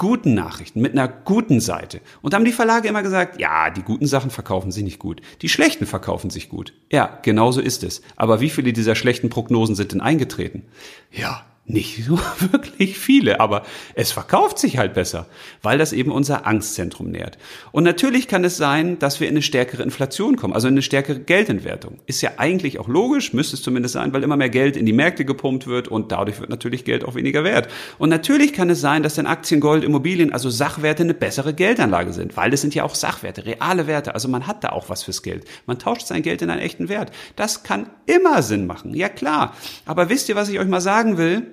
[0.03, 2.01] guten Nachrichten, mit einer guten Seite.
[2.23, 5.21] Und haben die Verlage immer gesagt, ja, die guten Sachen verkaufen sich nicht gut.
[5.43, 6.73] Die schlechten verkaufen sich gut.
[6.91, 8.03] Ja, genauso ist es.
[8.17, 10.65] Aber wie viele dieser schlechten Prognosen sind denn eingetreten?
[11.13, 13.63] Ja, nicht so wirklich viele, aber
[13.95, 15.27] es verkauft sich halt besser,
[15.63, 17.39] weil das eben unser Angstzentrum nährt.
[17.71, 20.83] Und natürlich kann es sein, dass wir in eine stärkere Inflation kommen, also in eine
[20.83, 22.01] stärkere Geldentwertung.
[22.07, 24.93] Ist ja eigentlich auch logisch, müsste es zumindest sein, weil immer mehr Geld in die
[24.93, 27.69] Märkte gepumpt wird und dadurch wird natürlich Geld auch weniger wert.
[27.99, 32.13] Und natürlich kann es sein, dass dann Aktien, Gold, Immobilien, also Sachwerte eine bessere Geldanlage
[32.13, 35.05] sind, weil das sind ja auch Sachwerte, reale Werte, also man hat da auch was
[35.05, 35.45] fürs Geld.
[35.67, 37.13] Man tauscht sein Geld in einen echten Wert.
[37.37, 39.55] Das kann immer Sinn machen, ja klar.
[39.87, 41.52] Aber wisst ihr, was ich euch mal sagen will?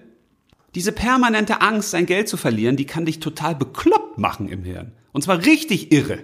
[0.76, 4.92] Diese permanente Angst, sein Geld zu verlieren, die kann dich total bekloppt machen im Hirn.
[5.12, 6.20] Und zwar richtig irre.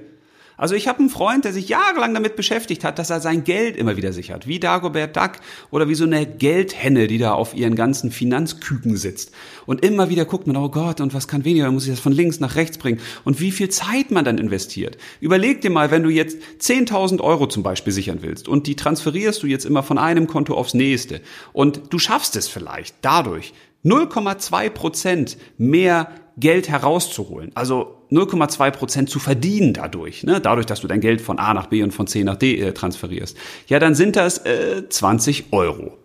[0.57, 3.75] Also ich habe einen Freund, der sich jahrelang damit beschäftigt hat, dass er sein Geld
[3.75, 4.47] immer wieder sichert.
[4.47, 5.33] Wie Dagobert Duck
[5.69, 9.31] oder wie so eine Geldhenne, die da auf ihren ganzen Finanzküken sitzt.
[9.65, 12.13] Und immer wieder guckt man, oh Gott, und was kann weniger, muss ich das von
[12.13, 13.01] links nach rechts bringen.
[13.25, 14.97] Und wie viel Zeit man dann investiert.
[15.19, 19.43] Überleg dir mal, wenn du jetzt 10.000 Euro zum Beispiel sichern willst und die transferierst
[19.43, 21.19] du jetzt immer von einem Konto aufs nächste.
[21.51, 23.53] Und du schaffst es vielleicht dadurch,
[23.85, 27.51] 0,2 Prozent mehr Geld herauszuholen.
[27.55, 30.41] Also 0,2 Prozent zu verdienen dadurch, ne?
[30.41, 32.73] dadurch, dass du dein Geld von A nach B und von C nach D äh,
[32.73, 33.37] transferierst.
[33.67, 35.97] Ja, dann sind das äh, 20 Euro.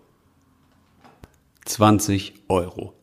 [1.64, 2.94] 20 Euro.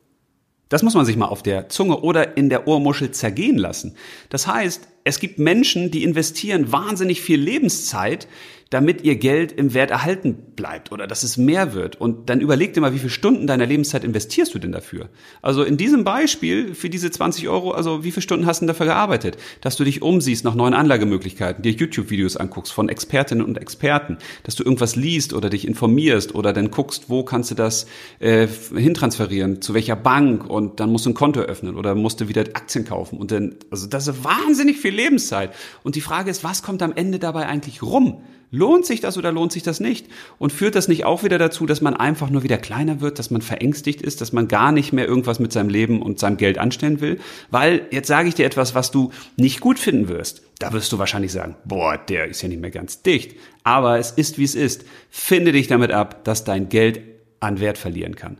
[0.70, 3.96] Das muss man sich mal auf der Zunge oder in der Ohrmuschel zergehen lassen.
[4.30, 8.28] Das heißt, es gibt Menschen, die investieren wahnsinnig viel Lebenszeit
[8.70, 12.00] damit ihr Geld im Wert erhalten bleibt oder dass es mehr wird.
[12.00, 15.10] Und dann überleg dir mal, wie viele Stunden deiner Lebenszeit investierst du denn dafür?
[15.42, 18.68] Also in diesem Beispiel für diese 20 Euro, also wie viele Stunden hast du denn
[18.68, 19.38] dafür gearbeitet?
[19.62, 24.56] Dass du dich umsiehst nach neuen Anlagemöglichkeiten, dir YouTube-Videos anguckst von Expertinnen und Experten, dass
[24.56, 27.88] du irgendwas liest oder dich informierst oder dann guckst, wo kannst du das
[28.20, 32.28] äh, hintransferieren, zu welcher Bank und dann musst du ein Konto öffnen oder musst du
[32.28, 35.54] wieder Aktien kaufen und dann, also das ist wahnsinnig viel Lebenszeit.
[35.84, 38.22] Und die Frage ist, was kommt am Ende dabei eigentlich rum?
[38.50, 40.08] Lohnt sich das oder lohnt sich das nicht?
[40.40, 43.30] Und führt das nicht auch wieder dazu, dass man einfach nur wieder kleiner wird, dass
[43.30, 46.58] man verängstigt ist, dass man gar nicht mehr irgendwas mit seinem Leben und seinem Geld
[46.58, 47.20] anstellen will?
[47.52, 50.44] Weil, jetzt sage ich dir etwas, was du nicht gut finden wirst.
[50.60, 53.36] Da wirst du wahrscheinlich sagen, boah, der ist ja nicht mehr ganz dicht.
[53.64, 54.86] Aber es ist, wie es ist.
[55.10, 57.02] Finde dich damit ab, dass dein Geld
[57.42, 58.38] an Wert verlieren kann.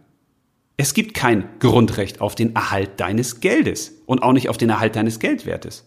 [0.78, 4.96] Es gibt kein Grundrecht auf den Erhalt deines Geldes und auch nicht auf den Erhalt
[4.96, 5.86] deines Geldwertes.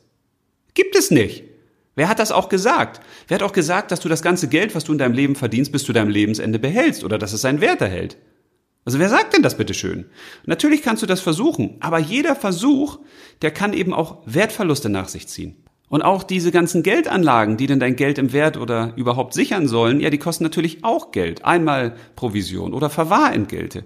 [0.75, 1.45] Gibt es nicht.
[1.97, 3.01] Wer hat das auch gesagt?
[3.29, 5.73] Wer hat auch gesagt, dass du das ganze Geld, was du in deinem Leben verdienst,
[5.73, 8.17] bis zu deinem Lebensende behältst oder dass es seinen Wert erhält?
[8.85, 10.07] Also wer sagt denn das bitteschön?
[10.47, 13.01] Natürlich kannst du das versuchen, aber jeder Versuch,
[13.43, 15.63] der kann eben auch Wertverluste nach sich ziehen.
[15.91, 19.99] Und auch diese ganzen Geldanlagen, die denn dein Geld im Wert oder überhaupt sichern sollen,
[19.99, 21.45] ja, die kosten natürlich auch Geld.
[21.45, 23.83] Einmal Provision oder Verwahrentgelte.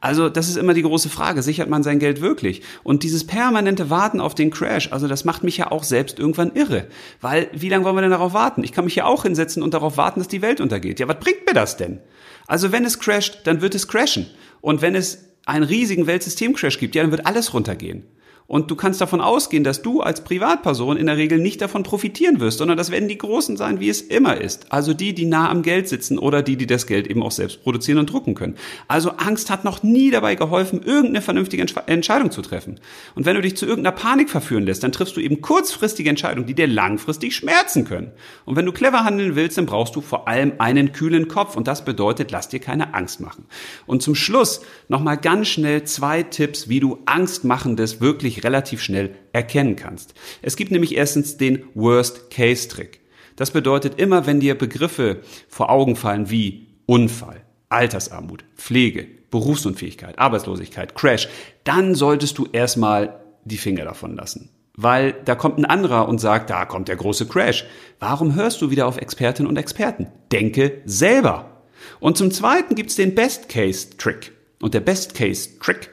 [0.00, 2.62] Also das ist immer die große Frage, sichert man sein Geld wirklich?
[2.84, 6.52] Und dieses permanente Warten auf den Crash, also das macht mich ja auch selbst irgendwann
[6.54, 6.86] irre.
[7.20, 8.62] Weil wie lange wollen wir denn darauf warten?
[8.62, 11.00] Ich kann mich ja auch hinsetzen und darauf warten, dass die Welt untergeht.
[11.00, 11.98] Ja, was bringt mir das denn?
[12.46, 14.30] Also wenn es crasht, dann wird es crashen.
[14.60, 18.04] Und wenn es einen riesigen Weltsystemcrash gibt, ja, dann wird alles runtergehen.
[18.48, 22.40] Und du kannst davon ausgehen, dass du als Privatperson in der Regel nicht davon profitieren
[22.40, 24.72] wirst, sondern das werden die Großen sein, wie es immer ist.
[24.72, 27.62] Also die, die nah am Geld sitzen oder die, die das Geld eben auch selbst
[27.62, 28.56] produzieren und drucken können.
[28.88, 32.80] Also Angst hat noch nie dabei geholfen, irgendeine vernünftige Entscheidung zu treffen.
[33.14, 36.46] Und wenn du dich zu irgendeiner Panik verführen lässt, dann triffst du eben kurzfristige Entscheidungen,
[36.46, 38.12] die dir langfristig schmerzen können.
[38.46, 41.54] Und wenn du clever handeln willst, dann brauchst du vor allem einen kühlen Kopf.
[41.54, 43.44] Und das bedeutet, lass dir keine Angst machen.
[43.84, 49.76] Und zum Schluss nochmal ganz schnell zwei Tipps, wie du Angstmachendes wirklich relativ schnell erkennen
[49.76, 50.14] kannst.
[50.42, 53.00] Es gibt nämlich erstens den Worst-Case-Trick.
[53.36, 60.94] Das bedeutet immer, wenn dir Begriffe vor Augen fallen wie Unfall, Altersarmut, Pflege, Berufsunfähigkeit, Arbeitslosigkeit,
[60.94, 61.28] Crash,
[61.64, 64.50] dann solltest du erstmal die Finger davon lassen.
[64.74, 67.64] Weil da kommt ein anderer und sagt, da kommt der große Crash.
[67.98, 70.06] Warum hörst du wieder auf Expertinnen und Experten?
[70.30, 71.64] Denke selber.
[72.00, 74.32] Und zum Zweiten gibt's den Best-Case-Trick.
[74.60, 75.90] Und der Best-Case-Trick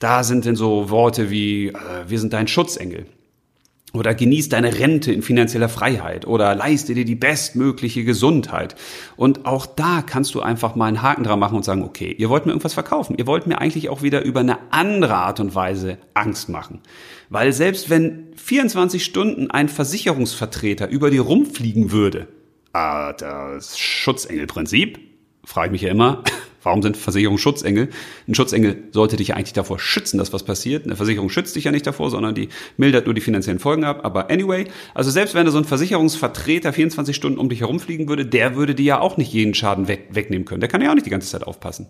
[0.00, 1.74] da sind denn so Worte wie, äh,
[2.08, 3.06] wir sind dein Schutzengel.
[3.92, 8.76] Oder genieß deine Rente in finanzieller Freiheit oder leiste dir die bestmögliche Gesundheit.
[9.16, 12.28] Und auch da kannst du einfach mal einen Haken dran machen und sagen, okay, ihr
[12.28, 13.16] wollt mir irgendwas verkaufen.
[13.18, 16.80] Ihr wollt mir eigentlich auch wieder über eine andere Art und Weise Angst machen.
[17.30, 22.28] Weil selbst wenn 24 Stunden ein Versicherungsvertreter über dir rumfliegen würde,
[22.72, 25.00] ah, das Schutzengelprinzip,
[25.44, 26.22] frage ich mich ja immer,
[26.62, 27.88] warum sind Versicherungen Schutzengel?
[28.28, 30.84] Ein Schutzengel sollte dich ja eigentlich davor schützen, dass was passiert.
[30.84, 34.00] Eine Versicherung schützt dich ja nicht davor, sondern die mildert nur die finanziellen Folgen ab.
[34.04, 38.26] Aber anyway, also selbst wenn da so ein Versicherungsvertreter 24 Stunden um dich herumfliegen würde,
[38.26, 40.60] der würde dir ja auch nicht jeden Schaden weg, wegnehmen können.
[40.60, 41.88] Der kann ja auch nicht die ganze Zeit aufpassen.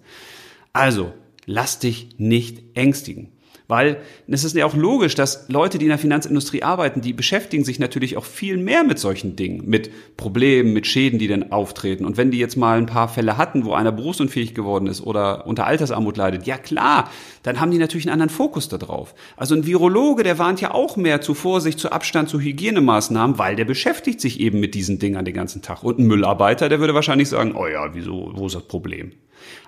[0.73, 1.12] Also,
[1.47, 3.33] lass dich nicht ängstigen.
[3.71, 7.64] Weil es ist ja auch logisch, dass Leute, die in der Finanzindustrie arbeiten, die beschäftigen
[7.64, 12.05] sich natürlich auch viel mehr mit solchen Dingen, mit Problemen, mit Schäden, die dann auftreten.
[12.05, 15.47] Und wenn die jetzt mal ein paar Fälle hatten, wo einer berufsunfähig geworden ist oder
[15.47, 17.09] unter Altersarmut leidet, ja klar,
[17.45, 19.14] dann haben die natürlich einen anderen Fokus darauf.
[19.37, 23.55] Also ein Virologe, der warnt ja auch mehr zu Vorsicht, zu Abstand, zu Hygienemaßnahmen, weil
[23.55, 25.85] der beschäftigt sich eben mit diesen Dingern den ganzen Tag.
[25.85, 29.12] Und ein Müllarbeiter, der würde wahrscheinlich sagen, oh ja, wieso, wo ist das Problem?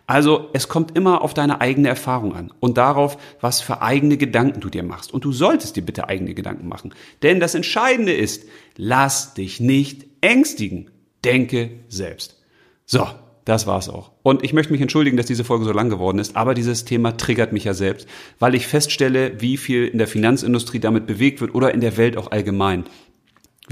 [0.07, 4.61] Also es kommt immer auf deine eigene Erfahrung an und darauf, was für eigene Gedanken
[4.61, 5.15] du dir machst.
[5.15, 6.95] Und du solltest dir bitte eigene Gedanken machen.
[7.23, 8.45] Denn das Entscheidende ist,
[8.77, 10.91] lass dich nicht ängstigen.
[11.25, 12.43] Denke selbst.
[12.85, 13.07] So,
[13.45, 14.13] das war's auch.
[14.23, 17.17] Und ich möchte mich entschuldigen, dass diese Folge so lang geworden ist, aber dieses Thema
[17.17, 18.09] triggert mich ja selbst,
[18.39, 22.17] weil ich feststelle, wie viel in der Finanzindustrie damit bewegt wird oder in der Welt
[22.17, 22.85] auch allgemein.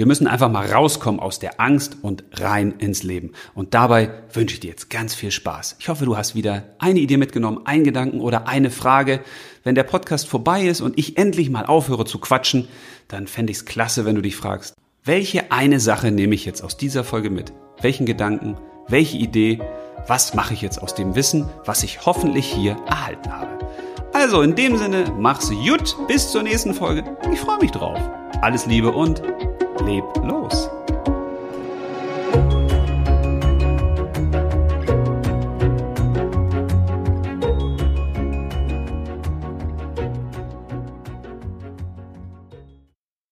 [0.00, 3.32] Wir müssen einfach mal rauskommen aus der Angst und rein ins Leben.
[3.54, 5.76] Und dabei wünsche ich dir jetzt ganz viel Spaß.
[5.78, 9.20] Ich hoffe, du hast wieder eine Idee mitgenommen, einen Gedanken oder eine Frage.
[9.62, 12.66] Wenn der Podcast vorbei ist und ich endlich mal aufhöre zu quatschen,
[13.08, 14.72] dann fände ich es klasse, wenn du dich fragst,
[15.04, 17.52] welche eine Sache nehme ich jetzt aus dieser Folge mit?
[17.82, 18.56] Welchen Gedanken?
[18.88, 19.60] Welche Idee?
[20.06, 23.68] Was mache ich jetzt aus dem Wissen, was ich hoffentlich hier erhalten habe?
[24.14, 27.04] Also in dem Sinne, mach's gut, bis zur nächsten Folge.
[27.30, 28.00] Ich freue mich drauf.
[28.40, 29.22] Alles Liebe und
[29.82, 30.70] leb los.